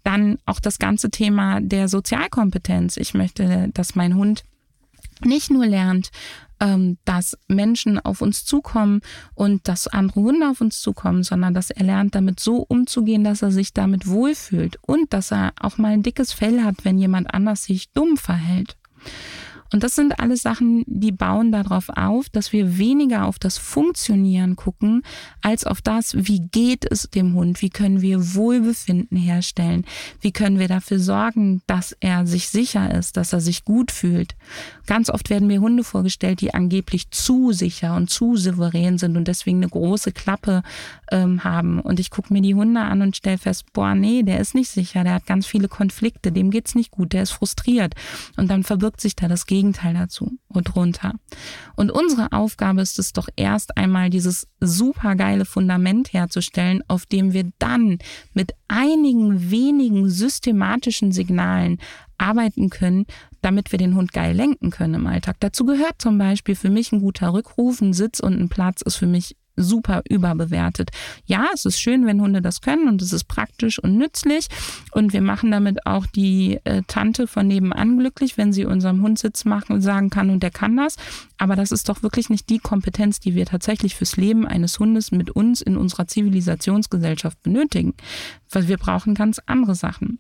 Dann 0.05 0.39
auch 0.47 0.61
das 0.61 0.79
ganze 0.79 1.11
Thema 1.11 1.61
der 1.61 1.89
Sozialkompetenz. 1.89 2.97
Ich 2.97 3.13
möchte, 3.13 3.69
dass 3.75 3.95
mein 3.95 4.17
Hund 4.17 4.45
nicht 5.25 5.51
nur 5.51 5.67
lernt, 5.67 6.11
ähm, 6.61 6.99
dass 7.05 7.37
Menschen 7.49 7.99
auf 7.99 8.23
uns 8.23 8.45
zukommen 8.45 9.01
und 9.35 9.67
dass 9.69 9.89
andere 9.89 10.21
Hunde 10.21 10.49
auf 10.49 10.61
uns 10.61 10.81
zukommen, 10.81 11.25
sondern 11.25 11.55
dass 11.55 11.71
er 11.71 11.85
lernt, 11.85 12.15
damit 12.15 12.39
so 12.39 12.65
umzugehen, 12.69 13.25
dass 13.25 13.43
er 13.43 13.51
sich 13.51 13.75
damit 13.75 14.07
wohlfühlt 14.07 14.79
und 14.83 15.13
dass 15.13 15.33
er 15.33 15.53
auch 15.61 15.79
mal 15.79 15.93
ein 15.93 16.03
dickes 16.05 16.33
Fell 16.33 16.63
hat, 16.63 16.85
wenn 16.85 16.99
jemand 16.99 17.35
anders 17.35 17.65
sich 17.65 17.91
dumm 17.93 18.17
verhält. 18.17 18.77
Und 19.73 19.83
das 19.83 19.95
sind 19.95 20.21
alles 20.21 20.43
Sachen, 20.43 20.85
die 20.87 21.13
bauen 21.13 21.53
darauf 21.53 21.89
auf, 21.89 22.29
dass 22.29 22.53
wir 22.53 22.79
weniger 22.79 23.27
auf 23.27 23.39
das 23.39 23.59
Funktionieren 23.59 24.57
gucken, 24.57 25.03
als 25.41 25.65
auf 25.65 25.81
das, 25.81 26.15
wie 26.27 26.41
geht 26.41 26.85
es 26.91 27.09
dem 27.11 27.35
Hund, 27.35 27.63
wie 27.63 27.71
können 27.71 28.03
wir 28.03 28.35
Wohlbefinden 28.35 29.17
herstellen, 29.17 29.85
wie 30.21 30.33
können 30.33 30.59
wir 30.59 30.69
dafür 30.69 30.99
sorgen, 30.99 31.63
dass 31.67 31.97
er 32.01 32.27
sich 32.27 32.49
sicher 32.49 32.95
ist, 32.95 33.17
dass 33.17 33.33
er 33.33 33.41
sich 33.41 33.65
gut 33.65 33.91
fühlt. 33.91 34.35
Ganz 34.87 35.09
oft 35.09 35.31
werden 35.31 35.49
mir 35.49 35.61
Hunde 35.61 35.85
vorgestellt, 35.85 36.41
die 36.41 36.55
angeblich 36.55 37.11
zu 37.11 37.53
sicher 37.53 37.97
und 37.97 38.11
zu 38.11 38.37
souverän 38.37 38.99
sind 38.99 39.17
und 39.17 39.29
deswegen 39.29 39.59
eine 39.59 39.69
große 39.69 40.13
Klappe 40.13 40.63
ähm, 41.13 41.45
haben. 41.45 41.79
Und 41.79 42.01
ich 42.01 42.11
gucke 42.11 42.33
mir 42.33 42.43
die 42.43 42.57
Hunde 42.57 42.81
an 42.81 43.03
und 43.03 43.17
stelle 43.17 43.39
fest, 43.39 43.73
boah, 43.73 43.95
nee, 43.95 44.25
der 44.25 44.41
ist 44.41 44.57
nicht 44.57 44.71
sicher, 44.71 45.05
der 45.05 45.15
hat 45.15 45.27
ganz 45.27 45.47
viele 45.47 45.69
Konflikte, 45.69 46.33
dem 46.33 46.51
geht's 46.51 46.75
nicht 46.75 46.91
gut, 46.91 47.13
der 47.13 47.23
ist 47.23 47.31
frustriert. 47.31 47.95
Und 48.37 48.51
dann 48.51 48.65
verbirgt 48.65 49.01
sich 49.01 49.15
da 49.15 49.29
das 49.29 49.47
Gegenteil 49.47 49.63
Gegenteil 49.63 49.95
dazu 49.95 50.39
und 50.49 50.75
runter. 50.77 51.15
Und 51.77 51.91
unsere 51.91 52.33
Aufgabe 52.33 52.83
ist 52.83 52.99
es 52.99 53.13
doch 53.13 53.29
erst 53.37 53.77
einmal, 53.77 54.11
dieses 54.11 54.49
supergeile 54.61 55.45
Fundament 55.45 56.13
herzustellen, 56.13 56.83
auf 56.89 57.07
dem 57.07 57.33
wir 57.33 57.51
dann 57.59 57.99
mit 58.35 58.53
einigen 58.69 59.51
wenigen 59.51 60.09
systematischen 60.09 61.13
Signalen 61.13 61.79
arbeiten 62.19 62.71
können, 62.71 63.07
damit 63.41 63.73
wir 63.73 63.79
den 63.79 63.97
Hund 63.97 64.13
geil 64.13 64.35
lenken 64.35 64.71
können 64.71 64.95
im 64.95 65.07
Alltag. 65.07 65.37
Dazu 65.41 65.65
gehört 65.65 66.01
zum 66.01 66.19
Beispiel 66.19 66.55
für 66.55 66.71
mich 66.71 66.93
ein 66.93 67.01
guter 67.01 67.33
Rückruf, 67.33 67.81
ein 67.81 67.93
Sitz 67.93 68.21
und 68.21 68.39
ein 68.39 68.49
Platz 68.49 68.83
ist 68.83 68.97
für 68.97 69.07
mich 69.07 69.37
super 69.57 70.03
überbewertet. 70.09 70.91
Ja, 71.25 71.47
es 71.53 71.65
ist 71.65 71.81
schön, 71.81 72.07
wenn 72.07 72.21
Hunde 72.21 72.43
das 72.43 72.61
können 72.61 72.89
und 72.89 73.03
es 73.03 73.13
ist 73.13 73.25
praktisch 73.25 73.79
und 73.79 73.97
nützlich 73.97 74.49
und 74.93 75.13
wir 75.13 75.23
machen 75.23 75.51
damit 75.51 75.87
auch 75.87 76.07
die 76.07 76.59
äh, 76.65 76.83
Tante 76.87 77.27
von 77.27 77.47
nebenan 77.47 77.99
glücklich, 77.99 78.39
wenn 78.39 78.53
sie 78.53 78.65
unserem 78.65 79.03
Hund 79.03 79.19
Sitz 79.19 79.45
machen 79.45 79.73
und 79.75 79.83
sagen 79.83 80.11
kann 80.11 80.31
und 80.31 80.43
der 80.43 80.51
kann 80.51 80.77
das. 80.77 80.97
Aber 81.39 81.57
das 81.57 81.73
ist 81.73 81.89
doch 81.89 82.03
wirklich 82.03 82.31
nicht 82.31 82.49
die 82.49 82.59
Kompetenz, 82.59 83.21
die 83.21 83.35
wir 83.35 83.47
tatsächlich 83.47 83.95
fürs 83.95 84.17
Leben 84.17 84.47
eines 84.47 84.79
Hundes 84.79 85.13
mit 85.13 85.31
uns 85.31 85.61
in 85.61 85.77
unserer 85.77 86.07
Zivilisationsgesellschaft 86.07 87.43
benötigen, 87.43 87.95
weil 88.51 88.69
wir 88.69 88.79
brauchen 88.79 89.15
ganz 89.15 89.41
andere 89.47 89.75
Sachen. 89.75 90.19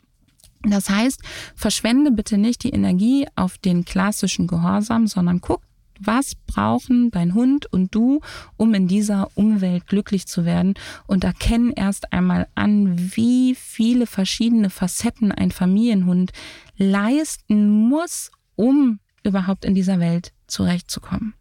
Das 0.64 0.88
heißt, 0.88 1.20
verschwende 1.56 2.12
bitte 2.12 2.38
nicht 2.38 2.62
die 2.62 2.70
Energie 2.70 3.26
auf 3.34 3.58
den 3.58 3.84
klassischen 3.84 4.46
Gehorsam, 4.46 5.06
sondern 5.06 5.40
guck 5.40 5.60
was 6.00 6.34
brauchen 6.34 7.10
dein 7.10 7.34
Hund 7.34 7.66
und 7.72 7.94
du, 7.94 8.20
um 8.56 8.74
in 8.74 8.88
dieser 8.88 9.30
Umwelt 9.34 9.86
glücklich 9.86 10.26
zu 10.26 10.44
werden? 10.44 10.74
Und 11.06 11.24
erkennen 11.24 11.72
erst 11.72 12.12
einmal 12.12 12.48
an, 12.54 12.96
wie 13.16 13.54
viele 13.54 14.06
verschiedene 14.06 14.70
Facetten 14.70 15.32
ein 15.32 15.50
Familienhund 15.50 16.32
leisten 16.76 17.68
muss, 17.68 18.30
um 18.56 18.98
überhaupt 19.22 19.64
in 19.64 19.74
dieser 19.74 20.00
Welt 20.00 20.32
zurechtzukommen. 20.46 21.34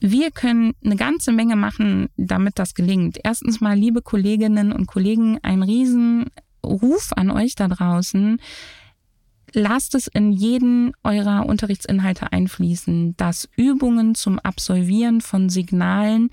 Wir 0.00 0.30
können 0.30 0.74
eine 0.84 0.96
ganze 0.96 1.32
Menge 1.32 1.56
machen, 1.56 2.08
damit 2.16 2.58
das 2.58 2.74
gelingt. 2.74 3.18
Erstens 3.24 3.60
mal, 3.60 3.76
liebe 3.76 4.00
Kolleginnen 4.00 4.72
und 4.72 4.86
Kollegen, 4.86 5.38
ein 5.42 5.62
Riesenruf 5.62 7.10
an 7.16 7.30
euch 7.30 7.56
da 7.56 7.66
draußen 7.66 8.40
lasst 9.52 9.94
es 9.94 10.06
in 10.06 10.32
jeden 10.32 10.92
eurer 11.02 11.46
Unterrichtsinhalte 11.46 12.32
einfließen, 12.32 13.16
dass 13.16 13.48
Übungen 13.56 14.14
zum 14.14 14.38
Absolvieren 14.38 15.20
von 15.20 15.48
Signalen 15.48 16.30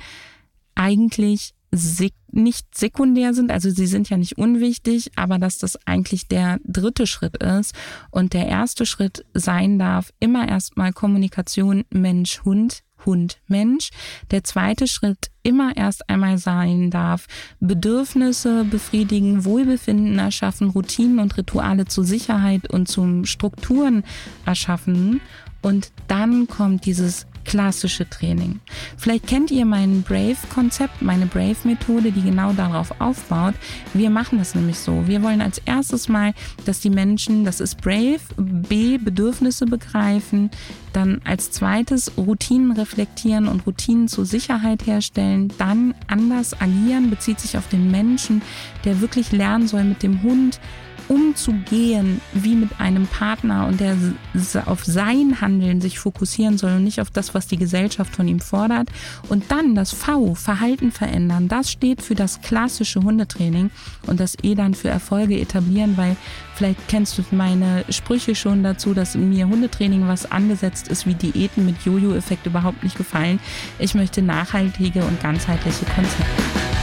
eigentlich 0.76 1.54
sek 1.72 2.14
nicht 2.32 2.76
sekundär 2.76 3.34
sind, 3.34 3.50
also 3.50 3.70
sie 3.70 3.88
sind 3.88 4.10
ja 4.10 4.18
nicht 4.18 4.38
unwichtig, 4.38 5.12
aber 5.16 5.40
dass 5.40 5.58
das 5.58 5.78
eigentlich 5.88 6.28
der 6.28 6.60
dritte 6.66 7.08
Schritt 7.08 7.38
ist 7.42 7.74
und 8.12 8.34
der 8.34 8.48
erste 8.48 8.86
Schritt 8.86 9.26
sein 9.34 9.80
darf, 9.80 10.12
immer 10.20 10.48
erstmal 10.48 10.92
Kommunikation 10.92 11.86
Mensch-Hund, 11.92 12.84
Hund-Mensch. 13.06 13.90
Der 14.32 14.44
zweite 14.44 14.88
Schritt 14.88 15.30
immer 15.44 15.78
erst 15.78 16.10
einmal 16.10 16.38
sein 16.38 16.90
darf, 16.90 17.28
Bedürfnisse 17.60 18.64
befriedigen, 18.66 19.46
Wohlbefinden 19.46 20.18
erschaffen, 20.18 20.70
Routinen 20.70 21.20
und 21.20 21.38
Rituale 21.38 21.86
zur 21.86 22.04
Sicherheit 22.04 22.72
und 22.72 22.88
zum 22.88 23.26
Strukturen 23.26 24.04
erschaffen. 24.46 25.22
Und 25.62 25.92
dann 26.08 26.48
kommt 26.48 26.86
dieses 26.86 27.28
klassische 27.46 28.10
Training. 28.10 28.60
Vielleicht 28.98 29.28
kennt 29.28 29.52
ihr 29.52 29.66
mein 29.66 30.02
Brave-Konzept, 30.02 31.02
meine 31.02 31.26
Brave-Methode, 31.26 32.12
die 32.12 32.22
genau 32.22 32.52
darauf 32.54 33.00
aufbaut. 33.00 33.54
Wir 33.94 34.10
machen 34.10 34.40
das 34.40 34.56
nämlich 34.56 34.80
so. 34.80 35.08
Wir 35.08 35.22
wollen 35.24 35.42
als 35.42 35.60
erstes 35.66 36.10
mal, 36.10 36.34
dass 36.66 36.80
die 36.80 36.90
Menschen, 36.90 37.46
das 37.46 37.62
ist 37.62 37.82
Brave, 37.82 38.20
B, 38.38 38.98
Bedürfnisse 38.98 39.66
begreifen, 39.66 40.50
dann 40.94 41.22
als 41.26 41.52
zweites 41.52 42.12
Routinen 42.18 42.72
reflektieren 42.72 43.48
und 43.48 43.66
Routinen 43.68 44.08
zur 44.08 44.26
Sicherheit 44.26 44.86
herstellen, 44.86 45.52
dann 45.58 45.94
anders 46.08 46.60
agieren, 46.60 47.10
bezieht 47.10 47.40
sich 47.40 47.58
auf 47.58 47.68
den 47.68 47.92
Menschen, 47.92 48.42
der 48.86 49.02
wirklich 49.02 49.32
lernen 49.32 49.68
soll, 49.68 49.84
mit 49.84 50.04
dem 50.04 50.24
Hund 50.24 50.60
umzugehen 51.08 52.22
wie 52.34 52.56
mit 52.56 52.80
einem 52.80 53.08
Partner 53.08 53.68
und 53.68 53.80
der 53.80 53.96
auf 54.66 54.84
sein 54.86 55.42
Handeln 55.42 55.82
sich 55.82 56.00
fokussieren 56.00 56.58
soll 56.58 56.74
und 56.74 56.84
nicht 56.84 57.02
auf 57.02 57.10
das, 57.10 57.34
was 57.34 57.48
die 57.48 57.58
Gesellschaft 57.58 58.16
von 58.16 58.28
ihm 58.28 58.40
fordert. 58.40 58.90
Und 59.30 59.52
dann 59.52 59.76
das 59.76 59.92
V, 59.92 60.36
Verhalten 60.36 60.92
verändern, 60.92 61.48
das 61.48 61.72
steht 61.72 62.02
für 62.02 62.16
das 62.16 62.42
klassische 62.42 63.02
Hundetraining 63.02 63.72
und 64.08 64.20
das 64.20 64.36
E 64.44 64.56
dann 64.56 64.74
für 64.74 64.90
Erfolge 64.90 65.40
etablieren, 65.40 65.98
weil 65.98 66.16
vielleicht 66.56 66.88
kennst 66.88 67.18
du 67.18 67.24
meine 67.32 67.86
Sprüche 67.90 68.36
schon 68.36 68.64
dazu, 68.64 68.94
dass 68.94 69.16
mir 69.16 69.48
Hundetraining, 69.48 70.08
was 70.08 70.32
angesetzt 70.32 70.88
ist 70.88 71.06
wie 71.06 71.14
Diäten 71.14 71.66
mit 71.66 71.84
Jojo-Effekt 71.84 72.46
überhaupt 72.46 72.84
nicht 72.84 72.98
gefallen. 72.98 73.40
Ich 73.80 73.96
möchte 73.96 74.22
nachhaltige 74.22 75.04
und 75.04 75.22
ganzheitliche 75.22 75.86
Konzepte. 75.86 76.75